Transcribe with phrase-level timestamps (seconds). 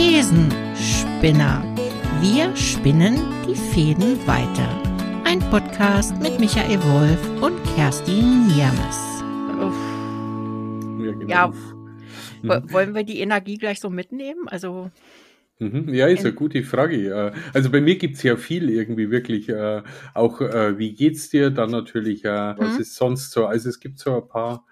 [0.00, 1.62] Thesenspinner.
[2.22, 3.16] Wir spinnen
[3.46, 4.66] die Fäden weiter.
[5.24, 9.22] Ein Podcast mit Michael Wolf und Kerstin Niermes.
[11.04, 11.28] Ja, genau.
[11.28, 11.52] Ja,
[12.42, 14.48] wo- wollen wir die Energie gleich so mitnehmen?
[14.48, 14.90] Also,
[15.58, 16.96] Mhm, Ja, ist eine gute Frage.
[17.10, 19.50] Äh, Also bei mir gibt's ja viel irgendwie wirklich.
[19.50, 19.82] äh,
[20.14, 21.50] Auch äh, wie geht's dir?
[21.50, 22.80] Dann natürlich, was Mhm.
[22.80, 23.44] ist sonst so?
[23.44, 24.64] Also es gibt so ein paar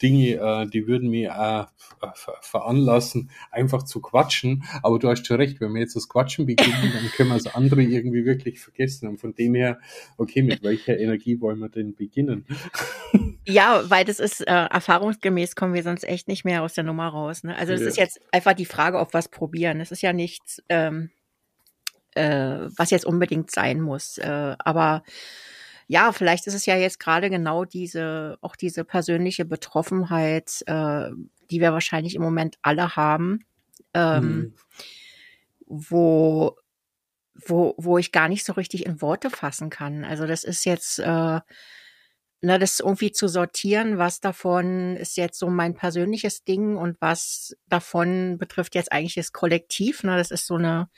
[0.00, 4.64] Dinge, äh, die würden mir äh, ver- veranlassen, einfach zu quatschen.
[4.82, 7.54] Aber du hast schon recht, wenn wir jetzt das Quatschen beginnen, dann können wir das
[7.54, 9.08] andere irgendwie wirklich vergessen.
[9.08, 9.78] Und von dem her,
[10.16, 12.46] okay, mit welcher Energie wollen wir denn beginnen?
[13.44, 17.08] ja, weil das ist äh, erfahrungsgemäß kommen wir sonst echt nicht mehr aus der Nummer
[17.08, 17.42] raus.
[17.44, 17.56] Ne?
[17.56, 17.88] Also, es Ja.
[17.88, 19.80] ist jetzt einfach die Frage, ob wir es probieren.
[19.80, 21.10] Es ist ja nichts, ähm,
[22.14, 24.18] äh, was jetzt unbedingt sein muss.
[24.18, 25.02] Äh, aber
[25.88, 31.10] ja, vielleicht ist es ja jetzt gerade genau diese, auch diese persönliche Betroffenheit, äh,
[31.50, 33.40] die wir wahrscheinlich im Moment alle haben,
[33.94, 34.54] ähm, Mhm.
[35.66, 36.56] wo,
[37.46, 40.04] wo, wo ich gar nicht so richtig in Worte fassen kann.
[40.04, 41.40] Also das ist jetzt, äh,
[42.40, 47.56] ne, das irgendwie zu sortieren, was davon ist jetzt so mein persönliches Ding und was
[47.68, 50.02] davon betrifft jetzt eigentlich das Kollektiv.
[50.04, 50.88] Ne, das ist so eine,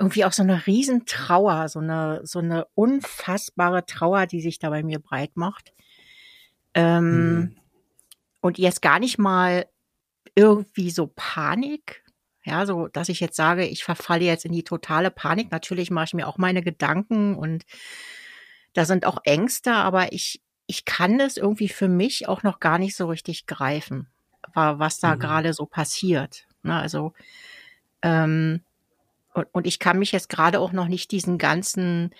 [0.00, 4.82] irgendwie auch so eine Riesentrauer, so eine, so eine unfassbare Trauer, die sich da bei
[4.82, 5.72] mir breit macht.
[6.74, 7.56] Ähm, Mhm.
[8.40, 9.66] und jetzt gar nicht mal
[10.34, 12.04] irgendwie so Panik,
[12.44, 15.50] ja, so, dass ich jetzt sage, ich verfalle jetzt in die totale Panik.
[15.50, 17.64] Natürlich mache ich mir auch meine Gedanken und
[18.74, 22.78] da sind auch Ängste, aber ich, ich kann das irgendwie für mich auch noch gar
[22.78, 24.08] nicht so richtig greifen,
[24.54, 25.20] wa- was da Mhm.
[25.20, 26.46] gerade so passiert.
[26.62, 27.12] Ne, also,
[28.02, 28.62] ähm,
[29.34, 32.14] und, und ich kann mich jetzt gerade auch noch nicht diesen ganzen,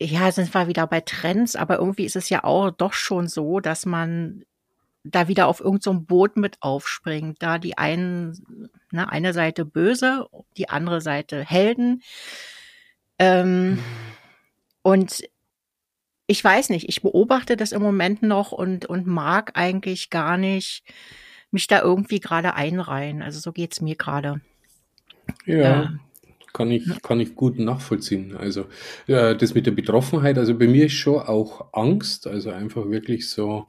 [0.00, 3.60] ja, sind wir wieder bei Trends, aber irgendwie ist es ja auch doch schon so,
[3.60, 4.44] dass man
[5.10, 7.42] da wieder auf irgendein so Boot mit aufspringt.
[7.42, 12.02] Da die einen, ne, eine Seite böse, die andere Seite Helden.
[13.18, 13.78] Ähm,
[14.82, 15.22] und
[16.26, 20.82] ich weiß nicht, ich beobachte das im Moment noch und, und mag eigentlich gar nicht
[21.50, 23.22] mich da irgendwie gerade einreihen.
[23.22, 24.40] Also so geht's mir gerade.
[25.46, 25.92] Ja, Ja.
[26.52, 28.36] kann ich, kann ich gut nachvollziehen.
[28.36, 28.66] Also
[29.06, 33.28] äh, das mit der Betroffenheit, also bei mir ist schon auch Angst, also einfach wirklich
[33.30, 33.66] so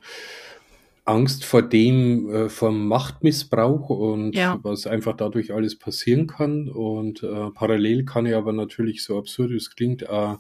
[1.06, 4.60] Angst vor dem, äh, vom Machtmissbrauch und Ja.
[4.62, 6.68] was einfach dadurch alles passieren kann.
[6.70, 10.36] Und äh, parallel kann ich aber natürlich, so absurd es klingt, äh,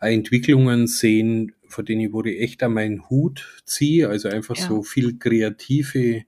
[0.00, 4.08] Entwicklungen sehen, vor denen ich, ich echt an meinen Hut ziehe.
[4.08, 4.68] Also einfach Ja.
[4.68, 6.22] so viel kreative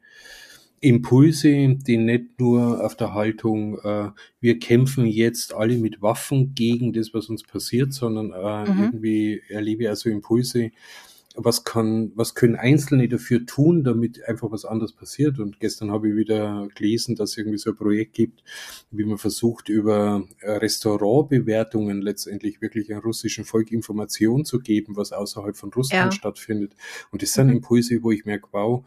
[0.81, 4.11] Impulse, die nicht nur auf der Haltung, äh,
[4.41, 8.83] wir kämpfen jetzt alle mit Waffen gegen das, was uns passiert, sondern äh, Mhm.
[8.85, 10.71] irgendwie erlebe ich also Impulse,
[11.39, 15.39] was kann, was können Einzelne dafür tun, damit einfach was anderes passiert.
[15.39, 18.43] Und gestern habe ich wieder gelesen, dass es irgendwie so ein Projekt gibt,
[18.91, 25.13] wie man versucht, über äh, Restaurantbewertungen letztendlich wirklich einem russischen Volk Informationen zu geben, was
[25.13, 26.17] außerhalb von Russland Ja.
[26.19, 26.75] stattfindet.
[27.11, 27.57] Und das sind Mhm.
[27.57, 28.85] Impulse, wo ich merke, wow,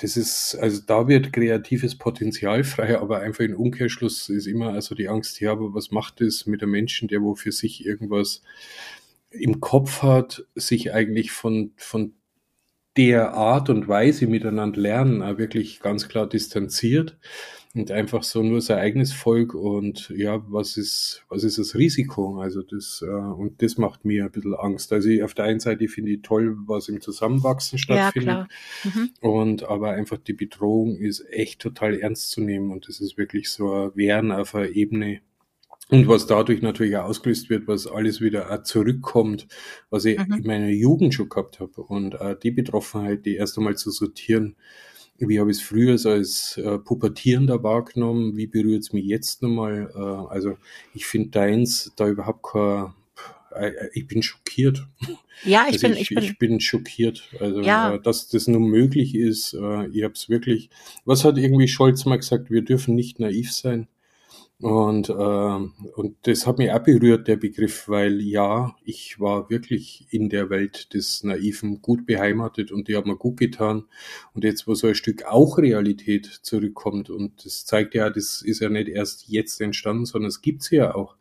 [0.00, 4.94] das ist, also da wird kreatives Potenzial frei, aber einfach in Umkehrschluss ist immer also
[4.94, 8.42] die Angst, ja, aber was macht es mit einem Menschen, der wo für sich irgendwas
[9.30, 12.14] im Kopf hat, sich eigentlich von, von
[12.96, 17.18] der Art und Weise miteinander lernen, auch wirklich ganz klar distanziert
[17.72, 22.40] und einfach so nur sein eigenes Volk und ja, was ist, was ist das Risiko?
[22.40, 24.92] Also das, äh, und das macht mir ein bisschen Angst.
[24.92, 28.24] Also ich, auf der einen Seite finde ich toll, was im Zusammenwachsen Ja, stattfindet.
[28.24, 28.48] klar.
[28.82, 29.10] Mhm.
[29.20, 33.48] Und aber einfach die Bedrohung ist echt total ernst zu nehmen und das ist wirklich
[33.50, 35.20] so ein Wehren auf einer Ebene.
[35.90, 39.48] Und was dadurch natürlich auch ausgelöst wird, was alles wieder zurückkommt,
[39.90, 40.34] was ich Mhm.
[40.34, 41.82] in meiner Jugend schon gehabt habe.
[41.82, 44.56] Und äh, die Betroffenheit, die erst einmal zu sortieren,
[45.28, 49.90] wie habe ich es früher als äh, Pubertierender wahrgenommen, wie berührt es mich jetzt nochmal?
[49.94, 49.98] Äh,
[50.32, 50.56] also
[50.94, 52.92] ich finde deins da überhaupt kein,
[53.54, 54.86] äh, ich bin schockiert.
[55.44, 57.94] Ja, ich Also bin, ich, ich bin, ich bin schockiert, also Ja.
[57.94, 59.54] äh, dass das nun möglich ist.
[59.54, 60.70] Äh, ich habe es wirklich.
[61.04, 62.50] Was hat irgendwie Scholz mal gesagt?
[62.50, 63.88] Wir dürfen nicht naiv sein.
[64.60, 70.06] Und äh, und das hat mich auch berührt der Begriff, weil ja, ich war wirklich
[70.10, 73.84] in der Welt des Naiven gut beheimatet und die hat mir gut getan.
[74.34, 78.60] Und jetzt, wo so ein Stück auch Realität zurückkommt und das zeigt ja, das ist
[78.60, 81.16] ja nicht erst jetzt entstanden, sondern es gibt's ja auch.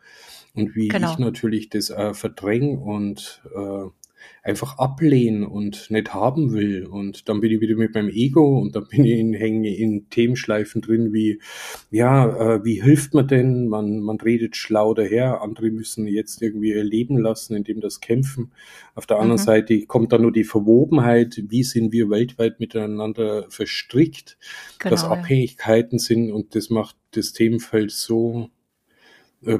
[0.53, 1.11] Und wie Genau.
[1.13, 3.85] ich natürlich das äh, verdränge und äh,
[4.43, 6.85] einfach ablehne und nicht haben will.
[6.85, 10.09] Und dann bin ich wieder mit meinem Ego und dann bin ich in, hänge in
[10.09, 11.41] Themenschleifen drin wie,
[11.91, 13.67] ja, äh, wie hilft man denn?
[13.67, 18.51] Man, man redet schlau daher, andere müssen jetzt irgendwie ihr Leben lassen, indem das kämpfen.
[18.95, 19.45] Auf der anderen mhm.
[19.45, 24.37] Seite kommt dann nur die Verwobenheit, wie sind wir weltweit miteinander verstrickt,
[24.79, 28.49] genau, dass Abhängigkeiten sind und das macht das Themenfeld so
[29.45, 29.59] äh,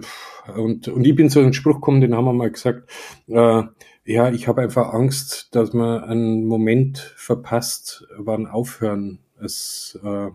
[0.55, 2.89] und, und ich bin zu einem Spruch gekommen, den haben wir mal gesagt,
[3.27, 3.63] äh,
[4.05, 10.29] ja, ich habe einfach Angst, dass man einen Moment verpasst, wann aufhören es äh,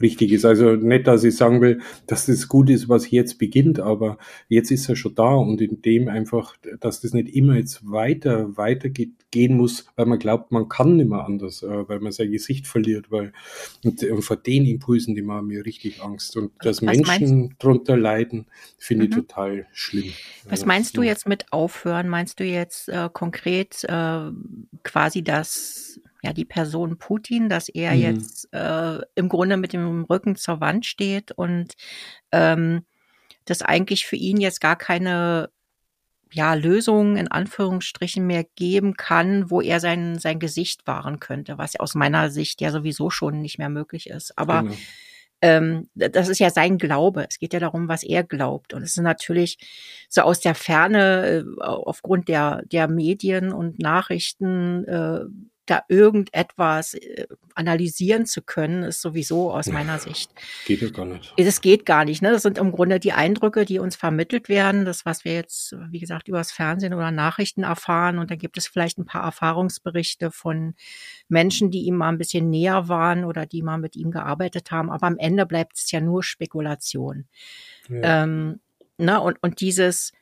[0.00, 0.44] richtig ist.
[0.44, 4.18] Also nicht, dass ich sagen will, dass das gut ist, was jetzt beginnt, aber
[4.48, 8.56] jetzt ist er schon da und in dem einfach, dass das nicht immer jetzt weiter,
[8.56, 12.12] weiter geht, gehen muss, weil man glaubt, man kann nicht mehr anders, äh, weil man
[12.12, 13.32] sein Gesicht verliert, weil
[13.84, 17.96] und, und vor den Impulsen, die machen mir richtig Angst und dass was Menschen drunter
[17.96, 18.46] leiden,
[18.76, 19.10] finde mhm.
[19.10, 20.12] ich total schlimm.
[20.48, 22.08] Was meinst du jetzt mit aufhören?
[22.08, 24.30] Meinst du jetzt äh, konkret äh,
[24.82, 28.00] quasi das ja die Person Putin, dass er mhm.
[28.00, 31.74] jetzt äh, im Grunde mit dem Rücken zur Wand steht und
[32.32, 32.84] ähm,
[33.44, 35.50] das eigentlich für ihn jetzt gar keine
[36.32, 41.78] ja, Lösung in Anführungsstrichen mehr geben kann, wo er sein, sein Gesicht wahren könnte, was
[41.78, 44.38] aus meiner Sicht ja sowieso schon nicht mehr möglich ist.
[44.38, 44.74] Aber genau.
[45.42, 47.26] ähm, das ist ja sein Glaube.
[47.28, 48.74] Es geht ja darum, was er glaubt.
[48.74, 49.58] Und es ist natürlich
[50.08, 55.20] so aus der Ferne, äh, aufgrund der, der Medien und Nachrichten, äh,
[55.66, 60.30] da irgendetwas äh, analysieren zu können, ist sowieso aus meiner Sicht.
[60.66, 61.32] Geht ja gar nicht.
[61.36, 62.22] Das geht gar nicht.
[62.22, 62.32] Ne?
[62.32, 64.84] Das sind im Grunde die Eindrücke, die uns vermittelt werden.
[64.84, 68.18] Das, was wir jetzt, wie gesagt, übers Fernsehen oder Nachrichten erfahren.
[68.18, 70.74] Und da gibt es vielleicht ein paar Erfahrungsberichte von
[71.28, 74.90] Menschen, die ihm mal ein bisschen näher waren oder die mal mit ihm gearbeitet haben.
[74.90, 77.26] Aber am Ende bleibt es ja nur Spekulation.
[77.88, 78.24] Ja.
[78.24, 78.60] Ähm,
[78.98, 79.20] ne?
[79.20, 80.12] und, und dieses,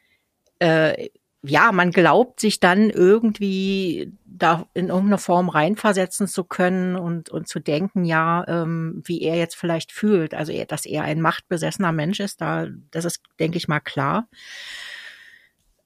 [0.59, 1.09] äh,
[1.43, 7.49] ja, man glaubt sich dann irgendwie da in irgendeiner Form reinversetzen zu können und, und
[7.49, 10.35] zu denken, ja, ähm, wie er jetzt vielleicht fühlt.
[10.35, 14.29] Also, dass er ein machtbesessener Mensch ist, da, das ist, denke ich mal, klar.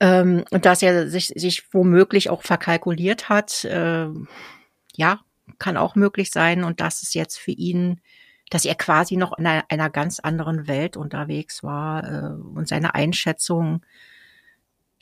[0.01, 4.09] Ähm, und dass er sich, sich womöglich auch verkalkuliert hat, äh,
[4.95, 5.21] ja,
[5.59, 6.65] kann auch möglich sein.
[6.65, 8.01] Und dass es jetzt für ihn,
[8.51, 12.95] dass er quasi noch in einer, einer ganz anderen Welt unterwegs war äh, und seine
[12.95, 13.83] Einschätzung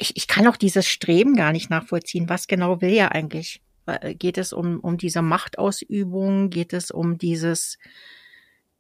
[0.01, 2.29] ich, ich kann auch dieses Streben gar nicht nachvollziehen.
[2.29, 3.61] Was genau will er eigentlich?
[3.87, 6.49] Äh, geht es um, um diese Machtausübung?
[6.49, 7.79] Geht es um dieses,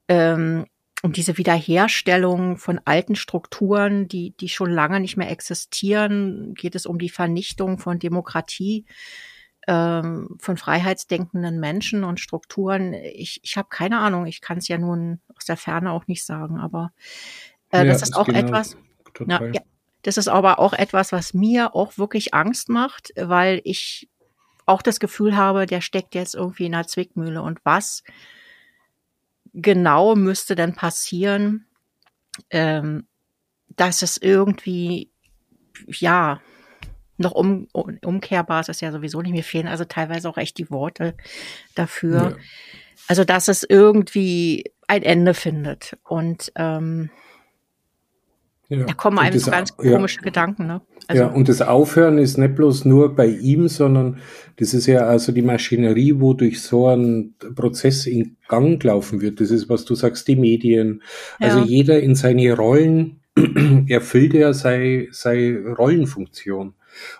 [0.08, 0.66] ähm,
[1.02, 6.54] um diese Wiederherstellung von alten Strukturen, die, die schon lange nicht mehr existieren?
[6.54, 8.86] Geht es um die Vernichtung von Demokratie,
[9.68, 12.94] ähm, von freiheitsdenkenden Menschen und Strukturen?
[12.94, 14.24] Ich, ich habe keine Ahnung.
[14.24, 16.92] Ich kann es ja nun aus der Ferne auch nicht sagen, aber
[17.72, 18.78] äh, ja, das ist auch genau, etwas.
[19.26, 19.60] Na, ja,
[20.02, 24.08] das ist aber auch etwas, was mir auch wirklich Angst macht, weil ich
[24.66, 27.42] auch das Gefühl habe, der steckt jetzt irgendwie in einer Zwickmühle.
[27.42, 28.02] Und was
[29.52, 31.66] genau müsste denn passieren,
[32.50, 33.06] ähm,
[33.68, 35.10] dass es irgendwie,
[35.86, 36.40] ja,
[37.16, 39.32] noch um, umkehrbar ist es ja sowieso nicht.
[39.32, 41.14] Mir fehlen also teilweise auch echt die Worte
[41.74, 42.30] dafür.
[42.30, 42.36] Ja.
[43.08, 45.98] Also, dass es irgendwie ein Ende findet.
[46.04, 47.10] Und ähm,
[48.70, 48.84] ja.
[48.84, 50.22] Da kommen einem so ganz komische ja.
[50.22, 50.68] Gedanken.
[50.68, 50.80] Ne?
[51.08, 54.18] Also, ja, und das Aufhören ist nicht bloß nur bei ihm, sondern
[54.56, 59.40] das ist ja also die Maschinerie, wo durch so einen Prozess in Gang laufen wird.
[59.40, 61.02] Das ist, was du sagst, die Medien.
[61.40, 61.64] Also ja.
[61.64, 63.18] jeder in seine Rollen
[63.88, 66.74] erfüllt er seine, seine Rollenfunktion.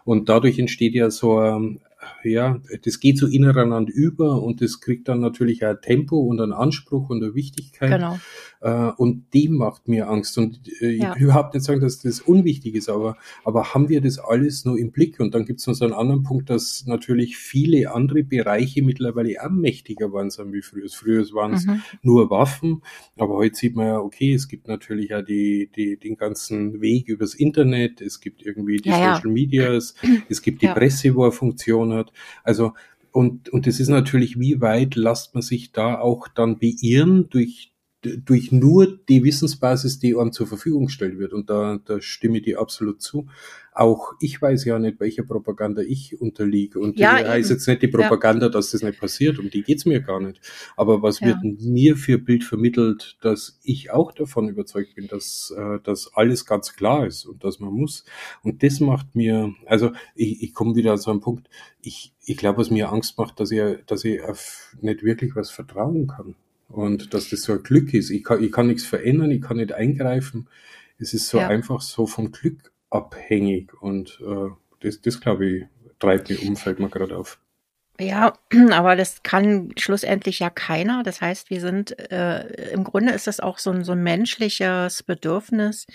[0.04, 1.80] Und dadurch entsteht ja so ein,
[2.22, 6.52] ja, das geht so ineinander über und das kriegt dann natürlich auch Tempo und einen
[6.52, 7.90] Anspruch und eine Wichtigkeit.
[7.90, 8.18] Genau.
[8.60, 10.36] Äh, und dem macht mir Angst.
[10.36, 11.12] Und äh, ja.
[11.12, 14.64] ich will überhaupt nicht sagen, dass das unwichtig ist, aber, aber haben wir das alles
[14.64, 15.18] nur im Blick?
[15.18, 19.42] Und dann gibt es noch so einen anderen Punkt, dass natürlich viele andere Bereiche mittlerweile
[19.42, 20.88] auch mächtiger waren wie früher.
[20.88, 21.82] Früher waren es mhm.
[22.02, 22.82] nur Waffen,
[23.16, 27.08] aber heute sieht man ja, okay, es gibt natürlich auch die, die, den ganzen Weg
[27.08, 29.32] übers Internet, es gibt irgendwie die ja, Social ja.
[29.32, 29.94] Medias,
[30.28, 32.12] es gibt die Presse, wo er Funktion hat.
[32.44, 32.72] Also
[33.12, 37.72] und, und das ist natürlich, wie weit lasst man sich da auch dann beirren durch,
[38.02, 41.34] durch nur die Wissensbasis, die einem zur Verfügung gestellt wird.
[41.34, 43.26] Und da, da stimme ich dir absolut zu.
[43.72, 46.78] Auch ich weiß ja nicht, welcher Propaganda ich unterliege.
[46.78, 48.52] Und ja, heißt jetzt nicht die Propaganda, ja.
[48.52, 49.38] dass das nicht passiert.
[49.38, 50.40] Um die geht's mir gar nicht.
[50.76, 51.28] Aber was ja.
[51.28, 56.46] wird mir für Bild vermittelt, dass ich auch davon überzeugt bin, dass, äh, dass alles
[56.46, 58.04] ganz klar ist und dass man muss.
[58.42, 61.50] Und das macht mir, also ich, ich komme wieder an so einen Punkt,
[61.82, 65.50] ich, ich glaube, was mir Angst macht, dass ich, dass ich auf nicht wirklich was
[65.50, 66.34] vertrauen kann.
[66.70, 68.10] Und dass das so ein Glück ist.
[68.10, 70.48] Ich kann, ich kann nichts verändern, ich kann nicht eingreifen.
[70.98, 71.48] Es ist so ja.
[71.48, 73.72] einfach so vom Glück abhängig.
[73.82, 74.50] Und äh,
[74.80, 75.64] das, das glaube ich,
[75.98, 77.38] treibt mich um, fällt mir gerade auf.
[78.00, 78.32] Ja,
[78.70, 81.02] aber das kann schlussendlich ja keiner.
[81.02, 85.02] Das heißt, wir sind, äh, im Grunde ist das auch so ein, so ein menschliches
[85.02, 85.86] Bedürfnis,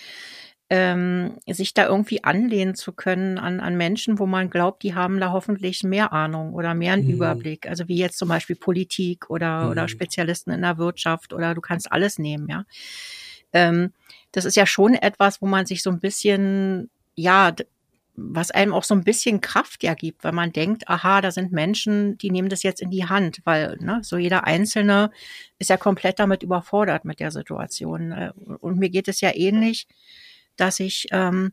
[0.69, 5.19] ähm, sich da irgendwie anlehnen zu können an, an Menschen, wo man glaubt, die haben
[5.19, 7.13] da hoffentlich mehr Ahnung oder mehr einen mhm.
[7.13, 7.67] Überblick.
[7.67, 9.71] Also wie jetzt zum Beispiel Politik oder, mhm.
[9.71, 12.65] oder Spezialisten in der Wirtschaft oder du kannst alles nehmen, ja.
[13.53, 13.93] Ähm,
[14.31, 17.53] das ist ja schon etwas, wo man sich so ein bisschen, ja,
[18.17, 21.51] was einem auch so ein bisschen Kraft ja gibt, weil man denkt, aha, da sind
[21.51, 25.11] Menschen, die nehmen das jetzt in die Hand, weil ne, so jeder Einzelne
[25.59, 28.11] ist ja komplett damit überfordert mit der Situation.
[28.11, 29.87] Äh, und mir geht es ja ähnlich
[30.57, 31.51] dass ich ähm,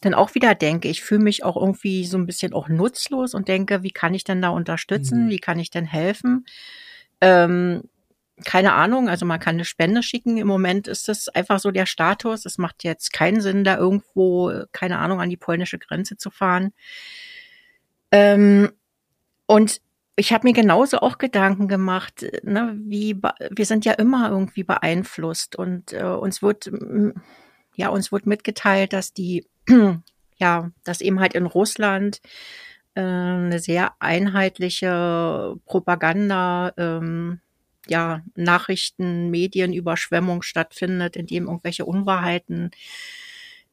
[0.00, 3.48] dann auch wieder denke, ich fühle mich auch irgendwie so ein bisschen auch nutzlos und
[3.48, 5.26] denke, wie kann ich denn da unterstützen?
[5.26, 5.30] Mhm.
[5.30, 6.44] Wie kann ich denn helfen?
[7.20, 7.82] Ähm,
[8.44, 10.36] keine Ahnung, also man kann eine Spende schicken.
[10.36, 12.44] Im Moment ist das einfach so der Status.
[12.44, 16.72] Es macht jetzt keinen Sinn, da irgendwo, keine Ahnung, an die polnische Grenze zu fahren.
[18.10, 18.72] Ähm,
[19.46, 19.80] und
[20.16, 23.16] ich habe mir genauso auch Gedanken gemacht, ne, wie
[23.50, 26.70] wir sind ja immer irgendwie beeinflusst und äh, uns wird
[27.76, 29.46] ja, uns wurde mitgeteilt, dass die,
[30.36, 32.20] ja, dass eben halt in Russland
[32.94, 37.40] äh, eine sehr einheitliche Propaganda, ähm,
[37.88, 42.70] ja, Nachrichten, Medien, Überschwemmung stattfindet, in dem irgendwelche Unwahrheiten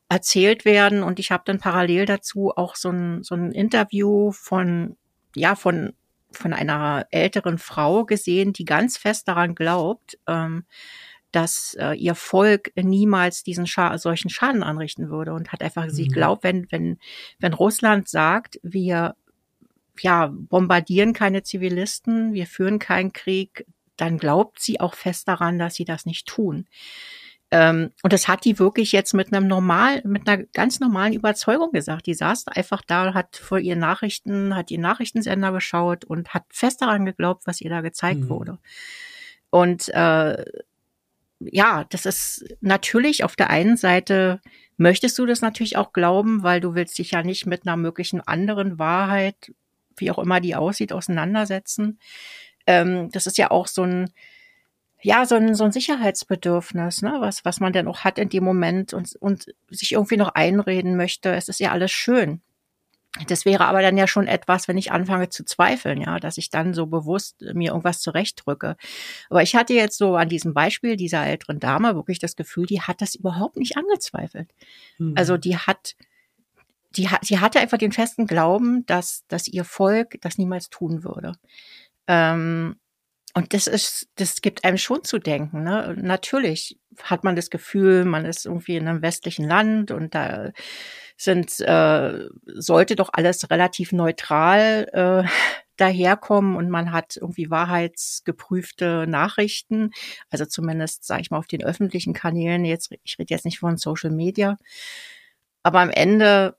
[0.10, 1.04] erzählt werden.
[1.04, 4.98] Und ich habe dann parallel dazu auch so ein, so ein Interview von,
[5.36, 5.94] ja, von,
[6.32, 10.66] von einer älteren Frau gesehen, die ganz fest daran glaubt, ähm,
[11.32, 15.92] dass äh, ihr Volk niemals diesen Scha solchen Schaden anrichten würde und hat einfach, mhm.
[15.92, 16.98] sie glaubt, wenn, wenn,
[17.40, 19.16] wenn Russland sagt, wir
[20.02, 23.66] ja, bombardieren keine Zivilisten, wir führen keinen Krieg,
[23.98, 26.68] dann glaubt sie auch fest daran, dass sie das nicht tun.
[27.52, 31.72] Ähm, und das hat die wirklich jetzt mit einem normal, mit einer ganz normalen Überzeugung
[31.72, 32.06] gesagt.
[32.06, 36.82] Die saß einfach da, hat vor ihren Nachrichten, hat ihr Nachrichtensender geschaut und hat fest
[36.82, 38.30] daran geglaubt, was ihr da gezeigt mhm.
[38.30, 38.58] wurde.
[39.50, 40.46] Und äh,
[41.40, 44.42] ja, das ist natürlich auf der einen Seite
[44.78, 48.22] möchtest du das natürlich auch glauben, weil du willst dich ja nicht mit einer möglichen
[48.22, 49.52] anderen Wahrheit,
[49.98, 52.00] wie auch immer die aussieht, auseinandersetzen.
[52.66, 54.10] Ähm, das ist ja auch so ein,
[55.02, 58.44] ja, so ein, so ein Sicherheitsbedürfnis, ne, was, was man denn auch hat in dem
[58.44, 61.34] Moment und, und sich irgendwie noch einreden möchte.
[61.36, 62.42] Es ist ja alles schön.
[63.28, 66.52] Das wäre aber dann ja schon etwas, wenn ich anfange zu zweifeln, ja, dass ich
[66.52, 68.76] dann so bewusst mir irgendwas zurechtdrücke.
[69.30, 72.82] Aber ich hatte jetzt so an diesem Beispiel dieser älteren Dame wirklich das Gefühl, die
[72.82, 74.54] hat das überhaupt nicht angezweifelt.
[75.00, 75.16] Mhm.
[75.18, 75.96] Also die hat,
[76.96, 81.04] die hat, sie hatte einfach den festen Glauben, dass, dass ihr Volk das niemals tun
[81.04, 81.34] würde.
[82.08, 82.76] Ähm,
[83.34, 85.64] und das ist, das gibt einem schon zu denken.
[85.64, 85.96] Ne?
[85.98, 90.52] Natürlich hat man das Gefühl, man ist irgendwie in einem westlichen Land und da
[91.16, 95.30] sind, äh, sollte doch alles relativ neutral äh,
[95.78, 99.92] daherkommen und man hat irgendwie wahrheitsgeprüfte Nachrichten,
[100.30, 103.78] also zumindest, sage ich mal, auf den öffentlichen Kanälen, jetzt, ich rede jetzt nicht von
[103.78, 104.58] Social Media,
[105.64, 106.58] aber am Ende,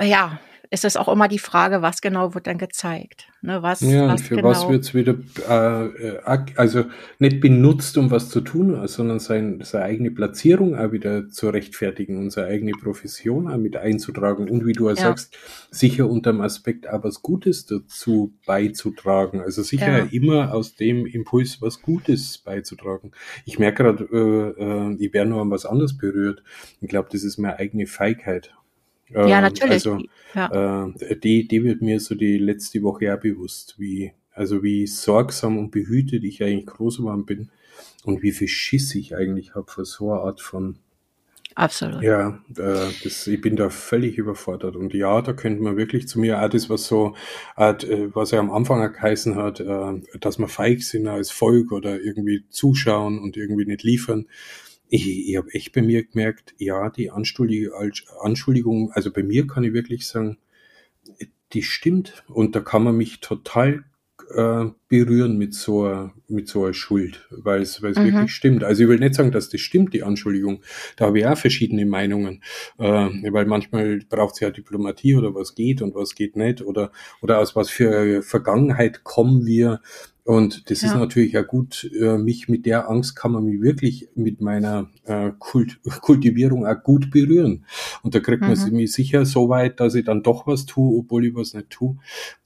[0.00, 3.28] ja, ist es auch immer die Frage, was genau wird dann gezeigt.
[3.40, 5.14] Ne, was, ja, was für genau was wird's wieder,
[5.48, 6.86] äh, äh also
[7.20, 12.18] nicht benutzt, um was zu tun, sondern sein, seine eigene Platzierung auch wieder zu rechtfertigen
[12.18, 15.02] und seine eigene Profession auch mit einzutragen und wie du auch ja.
[15.02, 15.36] sagst,
[15.70, 19.40] sicher unter dem Aspekt auch was Gutes dazu beizutragen.
[19.40, 20.08] Also sicher ja.
[20.10, 23.12] immer aus dem Impuls was Gutes beizutragen.
[23.44, 26.42] Ich merke gerade, äh, äh, ich werde nur an was anderes berührt.
[26.80, 28.52] Ich glaube, das ist meine eigene Feigheit.
[29.10, 29.72] Ja, ähm, natürlich.
[29.72, 29.98] Also,
[30.34, 30.86] ja.
[30.86, 35.58] Äh, die, die wird mir so die letzte Woche ja bewusst, wie, also wie sorgsam
[35.58, 37.50] und behütet ich eigentlich groß geworden bin
[38.04, 40.78] und wie viel Schiss ich eigentlich habe vor so einer Art von
[41.58, 42.02] Absolut.
[42.02, 44.76] Ja, äh, das, ich bin da völlig überfordert.
[44.76, 47.16] Und ja, da könnte man wirklich zu mir auch das, was so,
[47.56, 47.74] äh,
[48.12, 52.44] was er am Anfang geheißen hat, äh, dass wir feig sind als Volk oder irgendwie
[52.48, 54.26] zuschauen und irgendwie nicht liefern
[54.88, 59.72] ich, ich habe echt bei mir gemerkt, ja, die Anschuldigung, also bei mir kann ich
[59.72, 60.38] wirklich sagen,
[61.52, 62.24] die stimmt.
[62.28, 63.84] Und da kann man mich total
[64.34, 68.04] äh, berühren mit so einer, mit so einer Schuld, weil es weil es mhm.
[68.04, 68.64] wirklich stimmt.
[68.64, 70.62] Also ich will nicht sagen, dass das stimmt, die Anschuldigung.
[70.96, 72.42] Da habe ich auch verschiedene Meinungen,
[72.78, 76.92] äh, weil manchmal braucht es ja Diplomatie oder was geht und was geht nicht oder
[77.22, 79.80] oder aus was für Vergangenheit kommen wir
[80.28, 80.88] und das ja.
[80.88, 84.90] ist natürlich ja gut, äh, mich mit der Angst kann man mich wirklich mit meiner
[85.04, 87.64] äh, Kult Kultivierung auch gut berühren.
[88.02, 88.76] Und da kriegt man mhm.
[88.76, 91.96] mich sicher so weit, dass ich dann doch was tue, obwohl ich was nicht tue,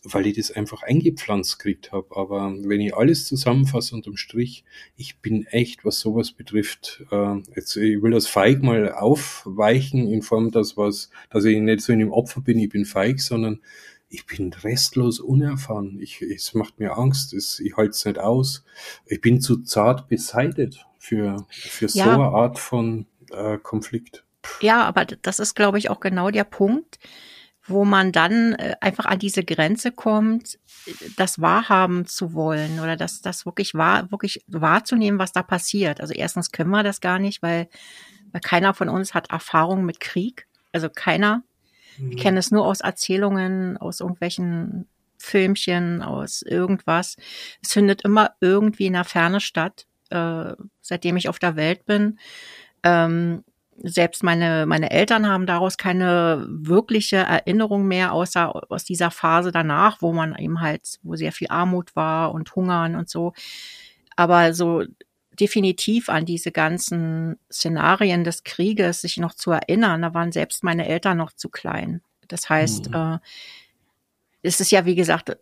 [0.04, 2.06] weil ich das einfach eingepflanzt gekriegt habe.
[2.14, 4.62] Aber wenn ich alles zusammenfasse unterm Strich,
[4.96, 10.22] ich bin echt, was sowas betrifft, äh, jetzt, ich will das feig mal aufweichen in
[10.22, 13.58] Form, dass was, dass ich nicht so in dem Opfer bin, ich bin feig, sondern
[14.12, 15.98] ich bin restlos unerfahren.
[16.00, 18.64] Ich, es macht mir Angst, es, ich halte es nicht aus.
[19.06, 22.04] Ich bin zu zart beseitet für, für ja.
[22.04, 24.24] so eine Art von äh, Konflikt.
[24.60, 26.98] Ja, aber das ist, glaube ich, auch genau der Punkt,
[27.64, 30.58] wo man dann äh, einfach an diese Grenze kommt,
[31.16, 36.02] das wahrhaben zu wollen oder das, das wirklich wahr, wirklich wahrzunehmen, was da passiert.
[36.02, 37.68] Also erstens können wir das gar nicht, weil,
[38.30, 40.46] weil keiner von uns hat Erfahrung mit Krieg.
[40.72, 41.44] Also keiner.
[41.98, 42.10] Mhm.
[42.10, 44.86] Wir kennen es nur aus Erzählungen, aus irgendwelchen
[45.18, 47.16] Filmchen, aus irgendwas.
[47.62, 52.18] Es findet immer irgendwie in der Ferne statt, äh, seitdem ich auf der Welt bin.
[52.82, 53.44] Ähm,
[53.84, 60.02] selbst meine, meine Eltern haben daraus keine wirkliche Erinnerung mehr, außer aus dieser Phase danach,
[60.02, 63.32] wo man eben halt, wo sehr viel Armut war und Hungern und so.
[64.16, 64.84] Aber so
[65.38, 70.86] definitiv an diese ganzen Szenarien des Krieges sich noch zu erinnern, da waren selbst meine
[70.86, 72.02] Eltern noch zu klein.
[72.28, 72.94] Das heißt, mhm.
[72.94, 73.18] äh,
[74.42, 75.36] es ist ja, wie gesagt,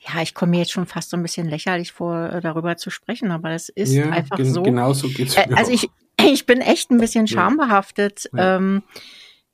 [0.00, 3.30] ja, ich komme mir jetzt schon fast so ein bisschen lächerlich vor, darüber zu sprechen,
[3.30, 4.62] aber es ist ja, einfach gen so.
[4.62, 5.88] Genau so geht's äh, mir Also ich,
[6.24, 8.28] ich bin echt ein bisschen schambehaftet.
[8.32, 8.56] Ja.
[8.56, 8.82] Ähm,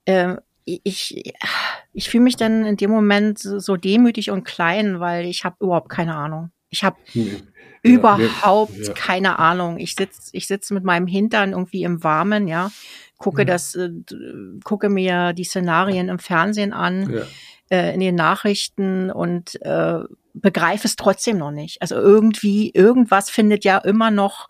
[0.05, 1.33] äh, ich,
[1.95, 5.89] ich fühle mich dann in dem Moment so demütig und klein, weil ich habe überhaupt
[5.89, 6.51] keine Ahnung.
[6.71, 7.43] Ich habe nee.
[7.83, 8.93] überhaupt ja, ja.
[8.93, 9.79] keine Ahnung.
[9.79, 12.71] Ich sitz, ich sitz mit meinem Hintern irgendwie im Warmen, ja,
[13.19, 13.91] gucke das, äh,
[14.65, 17.23] gucke mir die Szenarien im Fernsehen an,
[17.71, 20.01] äh, in den Nachrichten und äh,
[20.35, 21.83] begreife es trotzdem noch nicht.
[21.83, 24.49] Also irgendwie, irgendwas findet ja immer noch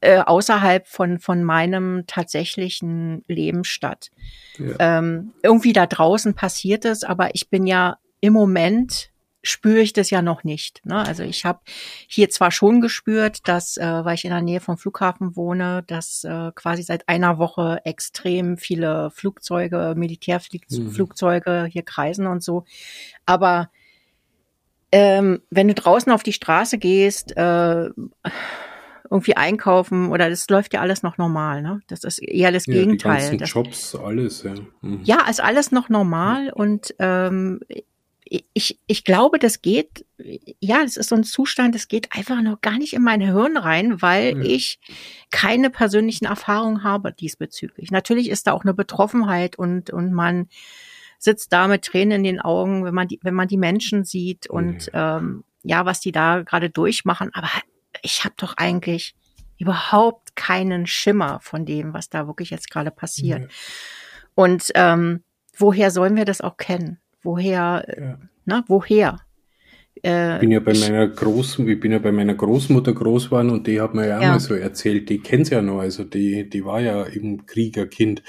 [0.00, 4.10] äh, außerhalb von, von meinem tatsächlichen Leben statt.
[4.58, 4.98] Ja.
[4.98, 9.10] Ähm, irgendwie da draußen passiert es, aber ich bin ja im Moment
[9.46, 10.84] spüre ich das ja noch nicht.
[10.84, 10.96] Ne?
[10.96, 11.60] Also ich habe
[12.06, 16.24] hier zwar schon gespürt, dass, äh, weil ich in der Nähe vom Flughafen wohne, dass
[16.24, 21.70] äh, quasi seit einer Woche extrem viele Flugzeuge, Militärflugzeuge mhm.
[21.70, 22.64] hier kreisen und so.
[23.24, 23.70] Aber
[24.92, 27.90] ähm, wenn du draußen auf die Straße gehst, äh,
[29.10, 31.80] irgendwie einkaufen oder das läuft ja alles noch normal, ne?
[31.86, 33.16] Das ist eher das ja, Gegenteil.
[33.16, 34.54] Die ganzen das, Jobs, alles, ja.
[34.80, 35.00] Mhm.
[35.04, 37.60] Ja, ist alles noch normal und ähm,
[38.28, 40.04] ich, ich glaube, das geht,
[40.58, 43.56] ja, das ist so ein Zustand, das geht einfach noch gar nicht in mein Hirn
[43.56, 44.42] rein, weil ja.
[44.42, 44.80] ich
[45.30, 47.90] keine persönlichen Erfahrungen habe diesbezüglich.
[47.90, 50.48] Natürlich ist da auch eine Betroffenheit und, und man
[51.18, 54.48] sitzt da mit Tränen in den Augen, wenn man die, wenn man die Menschen sieht
[54.48, 57.30] und ja, ähm, ja was die da gerade durchmachen.
[57.32, 57.48] Aber
[58.02, 59.14] ich habe doch eigentlich
[59.58, 63.42] überhaupt keinen Schimmer von dem, was da wirklich jetzt gerade passiert.
[63.42, 63.48] Ja.
[64.34, 65.22] Und ähm,
[65.56, 67.00] woher sollen wir das auch kennen?
[67.26, 68.18] Woher, ja.
[68.44, 69.25] na, woher?
[70.02, 73.50] Äh, ich bin ja bei meiner Großen, ich bin ja bei meiner Großmutter groß geworden
[73.50, 74.32] und die hat mir ja, ja.
[74.32, 78.22] mal so erzählt, die kennt's ja noch, also die, die war ja eben Kriegerkind.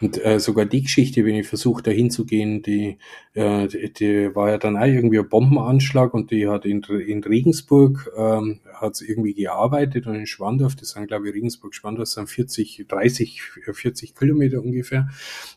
[0.00, 2.98] Und äh, sogar die Geschichte, wenn ich versuche, da hinzugehen, die,
[3.34, 7.22] äh, die, die, war ja dann auch irgendwie ein Bombenanschlag und die hat in, in
[7.22, 12.28] Regensburg ähm, hat irgendwie gearbeitet und in Schwandorf, das sind glaube ich Regensburg, Schwandorf sind
[12.28, 15.08] 40, 30, 40 Kilometer ungefähr.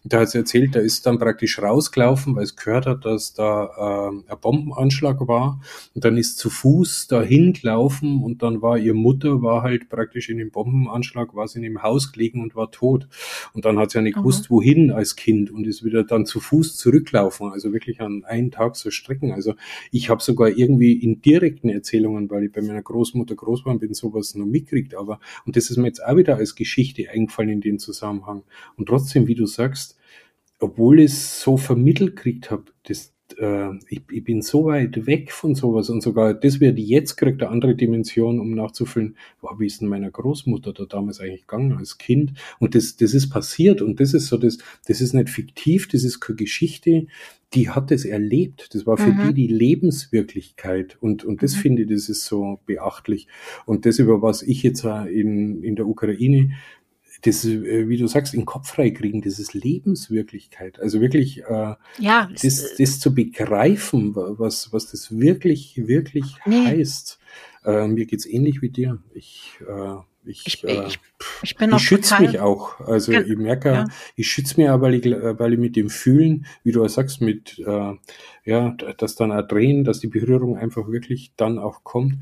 [0.04, 3.34] Und da hat sie erzählt, da ist dann praktisch rausgelaufen, weil es gehört hat, dass
[3.34, 5.55] da äh, ein Bombenanschlag war
[5.94, 10.30] und dann ist zu Fuß dahin gelaufen und dann war ihr Mutter, war halt praktisch
[10.30, 13.08] in dem Bombenanschlag, war sie in dem Haus gelegen und war tot.
[13.54, 14.56] Und dann hat sie ja nicht gewusst, mhm.
[14.56, 18.76] wohin als Kind und ist wieder dann zu Fuß zurücklaufen, also wirklich an einen Tag
[18.76, 19.32] so Strecken.
[19.32, 19.56] Also
[19.92, 23.94] ich habe sogar irgendwie in direkten Erzählungen, weil ich bei meiner Großmutter groß war bin,
[23.94, 27.62] sowas noch mitkriegt, aber und das ist mir jetzt auch wieder als Geschichte eingefallen in
[27.62, 28.44] dem Zusammenhang.
[28.78, 29.98] Und trotzdem, wie du sagst,
[30.60, 35.32] obwohl ich es so vermittelt kriegt habe, das, äh, ich, ich, bin so weit weg
[35.32, 39.66] von sowas und sogar das wird jetzt kriegt eine andere Dimension, um nachzufüllen, wow, wie
[39.66, 42.34] ist denn meiner Großmutter da damals eigentlich gegangen als Kind?
[42.60, 44.58] Und das, das ist passiert und das ist so, das,
[44.88, 47.08] das ist nicht fiktiv, das ist keine Geschichte,
[47.54, 48.74] die hat es erlebt.
[48.74, 49.28] Das war für mhm.
[49.28, 51.60] die die Lebenswirklichkeit und, und das mhm.
[51.60, 53.28] finde ich, das ist so beachtlich.
[53.66, 56.52] Und das, über was ich jetzt in, in der Ukraine
[57.22, 60.80] das, äh, wie du sagst, in den Kopf freikriegen, das ist Lebenswirklichkeit.
[60.80, 66.66] Also wirklich, äh, ja, das, äh, das zu begreifen, was, was das wirklich, wirklich nee.
[66.66, 67.20] heißt.
[67.66, 69.00] Äh, mir geht's ähnlich wie dir.
[69.14, 71.00] Ich, äh, ich, ich, äh, ich,
[71.44, 72.80] ich, bin ich schütze mich auch.
[72.80, 73.88] Also ja, ich merke, ja.
[74.16, 77.22] ich schütze mich auch, weil ich, weil ich mit dem Fühlen, wie du auch sagst,
[77.22, 77.94] mit äh,
[78.44, 82.18] ja, dass dann auch drehen, dass die Berührung einfach wirklich dann auch kommt.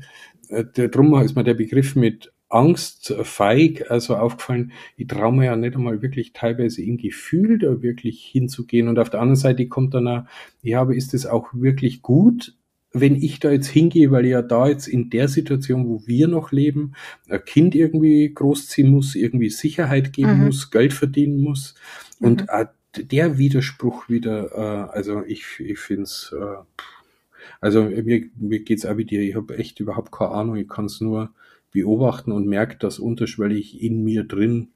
[0.48, 5.56] Äh, drum ist mir der Begriff mit Angst, feig, also aufgefallen, ich traue mir ja
[5.56, 8.88] nicht einmal wirklich teilweise im Gefühl da wirklich hinzugehen.
[8.88, 10.22] Und auf der anderen Seite kommt dann auch,
[10.62, 12.54] ja, aber ist es auch wirklich gut,
[12.92, 16.28] wenn ich da jetzt hingehe, weil ich ja da jetzt in der Situation, wo wir
[16.28, 16.92] noch leben,
[17.28, 20.44] ein Kind irgendwie großziehen muss, irgendwie Sicherheit geben mhm.
[20.46, 21.74] muss, Geld verdienen muss.
[22.20, 22.68] Und mhm.
[23.10, 26.84] der Widerspruch wieder, äh, also ich, ich finde es, äh,
[27.60, 30.84] also mir, mir geht's auch wie dir, ich habe echt überhaupt keine Ahnung, ich kann
[30.84, 31.32] es nur
[31.74, 34.68] beobachten und merke, dass unterschwellig in mir drin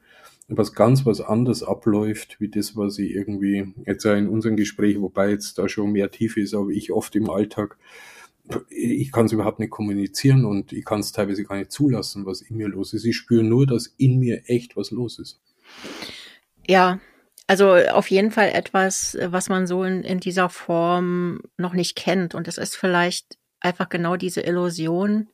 [0.48, 5.00] was ganz was anderes abläuft, wie das, was ich irgendwie jetzt ja in unserem Gespräch,
[5.00, 7.76] wobei jetzt da schon mehr Tiefe ist, aber ich oft im Alltag,
[8.70, 12.40] ich kann es überhaupt nicht kommunizieren und ich kann es teilweise gar nicht zulassen, was
[12.40, 13.04] in mir los ist.
[13.04, 15.40] Ich spüre nur, dass in mir echt was los ist.
[16.66, 16.98] Ja,
[17.46, 22.34] also auf jeden Fall etwas, was man so in, in dieser Form noch nicht kennt.
[22.34, 25.28] Und es ist vielleicht einfach genau diese Illusion,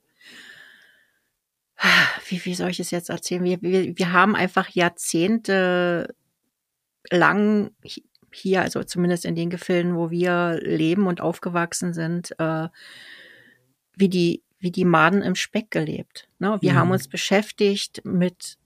[2.28, 3.44] wie, wie soll ich es jetzt erzählen?
[3.44, 6.14] Wir, wir, wir haben einfach Jahrzehnte
[7.10, 7.70] lang
[8.32, 12.68] hier, also zumindest in den Gefilden, wo wir leben und aufgewachsen sind, äh,
[13.96, 16.26] wie die wie die Maden im Speck gelebt.
[16.38, 16.56] Ne?
[16.62, 16.76] Wir mhm.
[16.76, 18.56] haben uns beschäftigt mit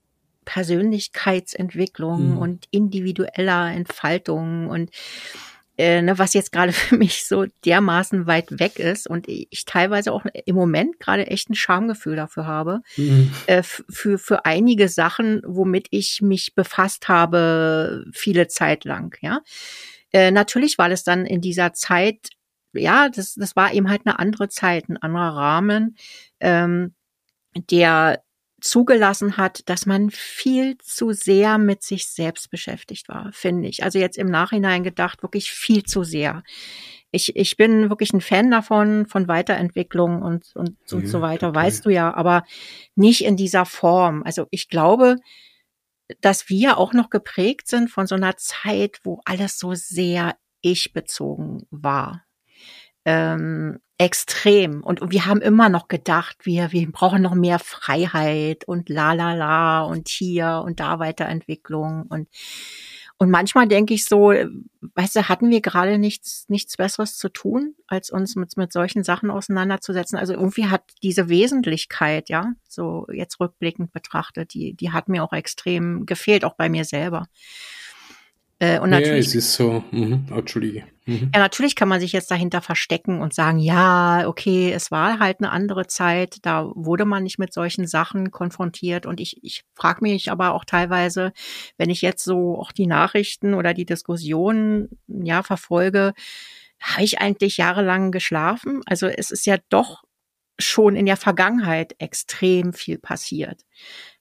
[0.45, 2.39] Persönlichkeitsentwicklung mhm.
[2.39, 4.91] und individueller Entfaltung und
[5.79, 10.13] äh, ne, was jetzt gerade für mich so dermaßen weit weg ist und ich teilweise
[10.13, 13.33] auch im Moment gerade echt ein Schamgefühl dafür habe, mhm.
[13.47, 19.41] äh, für, für einige Sachen, womit ich mich befasst habe, viele Zeit lang, ja.
[20.13, 22.31] Äh, natürlich war das dann in dieser Zeit,
[22.73, 25.97] ja, das, das war eben halt eine andere Zeit, ein anderer Rahmen,
[26.41, 26.95] ähm,
[27.71, 28.23] der
[28.61, 33.85] zugelassen hat, dass man viel zu sehr mit sich selbst beschäftigt war, finde ich.
[33.85, 36.43] Also jetzt im Nachhinein gedacht, wirklich viel zu sehr.
[37.11, 41.49] Ich, ich bin wirklich ein Fan davon, von Weiterentwicklung und, und, und ja, so weiter,
[41.49, 41.65] total.
[41.65, 42.45] weißt du ja, aber
[42.97, 44.23] nicht in dieser Form.
[44.25, 45.17] Also ich glaube,
[46.21, 50.93] dass wir auch noch geprägt sind von so einer Zeit, wo alles so sehr ich
[50.93, 52.25] bezogen war.
[53.05, 54.83] Ähm, extrem.
[54.83, 59.35] Und wir haben immer noch gedacht, wir, wir brauchen noch mehr Freiheit und la la
[59.35, 62.29] la und hier und da Weiterentwicklung und
[63.21, 64.33] und manchmal denke ich so,
[64.95, 69.03] weißt du, hatten wir gerade nichts, nichts Besseres zu tun, als uns mit, mit solchen
[69.03, 70.17] Sachen auseinanderzusetzen.
[70.17, 75.33] Also irgendwie hat diese Wesentlichkeit, ja, so jetzt rückblickend betrachtet, die, die hat mir auch
[75.33, 77.27] extrem gefehlt, auch bei mir selber.
[78.61, 80.85] Äh, und natürlich, ja, es ist so, mhm, Entschuldige.
[81.07, 81.31] Mhm.
[81.33, 85.39] Ja, natürlich kann man sich jetzt dahinter verstecken und sagen, ja, okay, es war halt
[85.41, 89.07] eine andere Zeit, da wurde man nicht mit solchen Sachen konfrontiert.
[89.07, 91.33] Und ich, ich frage mich aber auch teilweise,
[91.77, 96.13] wenn ich jetzt so auch die Nachrichten oder die Diskussionen ja verfolge,
[96.81, 98.83] habe ich eigentlich jahrelang geschlafen?
[98.87, 100.03] Also es ist ja doch
[100.59, 103.63] schon in der Vergangenheit extrem viel passiert